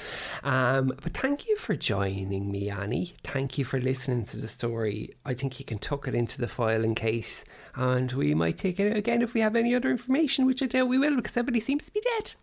Um, 0.44 0.88
but 1.02 1.14
thank 1.14 1.48
you 1.48 1.56
for 1.56 1.76
joining 1.76 2.52
me, 2.52 2.70
Annie. 2.70 3.14
Thank 3.24 3.58
you 3.58 3.64
for 3.64 3.80
listening 3.80 4.26
to 4.26 4.38
the 4.38 4.48
story. 4.48 5.12
I 5.24 5.34
think 5.36 5.60
you 5.60 5.66
can 5.66 5.78
tuck 5.78 6.08
it 6.08 6.16
into 6.16 6.42
the 6.42 6.48
file 6.48 6.84
in 6.84 6.96
case, 6.96 7.46
and 7.76 8.12
we 8.12 8.34
might 8.34 8.58
take 8.58 8.80
it 8.80 8.98
again 8.98 9.22
if 9.22 9.34
we 9.34 9.42
have 9.42 9.56
any 9.56 9.74
other 9.76 9.92
information, 9.92 10.46
which 10.46 10.62
I 10.64 10.66
doubt 10.66 10.90
we 10.90 10.98
will 10.98 11.16
because 11.16 11.38
everybody 11.38 11.60
seems 11.62 11.86
to 11.86 11.92
be 11.92 12.02
dead. 12.02 12.34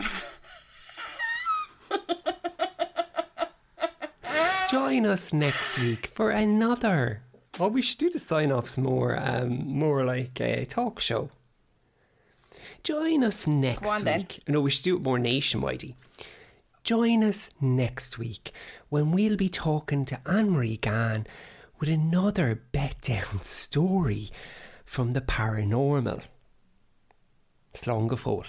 Join 4.70 5.06
us 5.06 5.32
next 5.32 5.78
week 5.78 6.08
for 6.14 6.30
another. 6.30 7.22
Oh, 7.58 7.68
we 7.68 7.82
should 7.82 7.98
do 7.98 8.10
the 8.10 8.18
sign 8.18 8.52
offs 8.52 8.78
more, 8.78 9.18
um, 9.18 9.66
more 9.66 10.04
like 10.04 10.40
a 10.40 10.64
talk 10.66 11.00
show. 11.00 11.30
Join 12.84 13.22
us 13.24 13.46
next 13.46 13.86
on 13.88 14.04
then. 14.04 14.20
week. 14.20 14.42
No, 14.48 14.60
we 14.60 14.70
should 14.70 14.84
do 14.84 14.96
it 14.96 15.02
more 15.02 15.18
nationwide. 15.18 15.94
Join 16.84 17.22
us 17.22 17.50
next 17.60 18.18
week 18.18 18.52
when 18.88 19.10
we'll 19.10 19.36
be 19.36 19.48
talking 19.48 20.04
to 20.06 20.18
Anne 20.26 20.50
Marie 20.50 20.78
Gann 20.78 21.26
with 21.80 21.88
another 21.88 22.62
bet 22.72 23.00
down 23.02 23.40
story 23.44 24.30
from 24.84 25.12
the 25.12 25.20
paranormal. 25.20 26.22
Slán 27.74 28.08
go 28.08 28.16
fóil. 28.16 28.46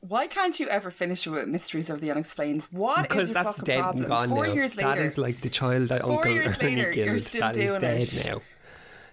Why 0.00 0.28
can't 0.28 0.58
you 0.60 0.68
ever 0.68 0.92
finish 0.92 1.26
with 1.26 1.48
Mysteries 1.48 1.90
of 1.90 2.00
the 2.00 2.10
Unexplained? 2.12 2.62
What 2.70 3.00
is 3.00 3.02
because 3.08 3.28
your 3.30 3.34
that's 3.34 3.58
fucking 3.58 3.64
dead 3.64 3.80
problem? 3.80 4.04
and 4.04 4.08
gone 4.08 4.28
Four 4.28 4.46
now. 4.46 4.52
years 4.52 4.76
later. 4.76 4.88
That 4.90 4.98
is 4.98 5.18
like 5.18 5.40
the 5.40 5.48
child 5.48 5.88
that 5.88 6.02
Four 6.02 6.12
Uncle 6.12 6.32
years 6.32 6.56
Ernie 6.60 6.76
later, 6.76 6.92
killed. 6.92 7.06
you're 7.08 7.18
still 7.18 7.40
That 7.40 7.56
is 7.56 7.68
doing 7.68 7.80
dead 7.80 8.00
it. 8.02 8.26
now. 8.26 8.40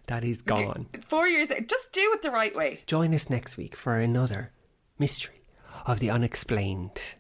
That 0.08 0.24
is 0.24 0.42
gone. 0.42 0.84
Four 1.02 1.28
years 1.28 1.50
just 1.68 1.92
do 1.92 2.12
it 2.14 2.22
the 2.22 2.32
right 2.32 2.56
way. 2.56 2.82
Join 2.86 3.14
us 3.14 3.30
next 3.30 3.58
week 3.58 3.76
for 3.76 3.98
another 3.98 4.52
mystery 5.00 5.42
of 5.86 6.00
the 6.00 6.10
unexplained. 6.10 7.16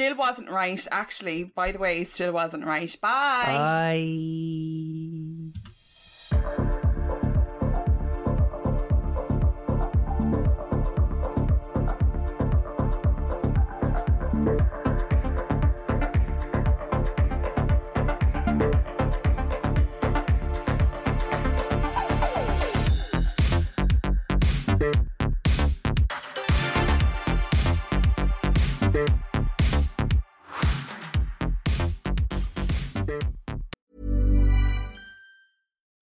Still 0.00 0.16
wasn't 0.16 0.48
right, 0.48 0.86
actually. 0.90 1.44
By 1.44 1.72
the 1.72 1.78
way, 1.78 2.04
still 2.04 2.32
wasn't 2.32 2.64
right. 2.64 2.96
Bye. 3.02 3.44
Bye. 3.44 5.19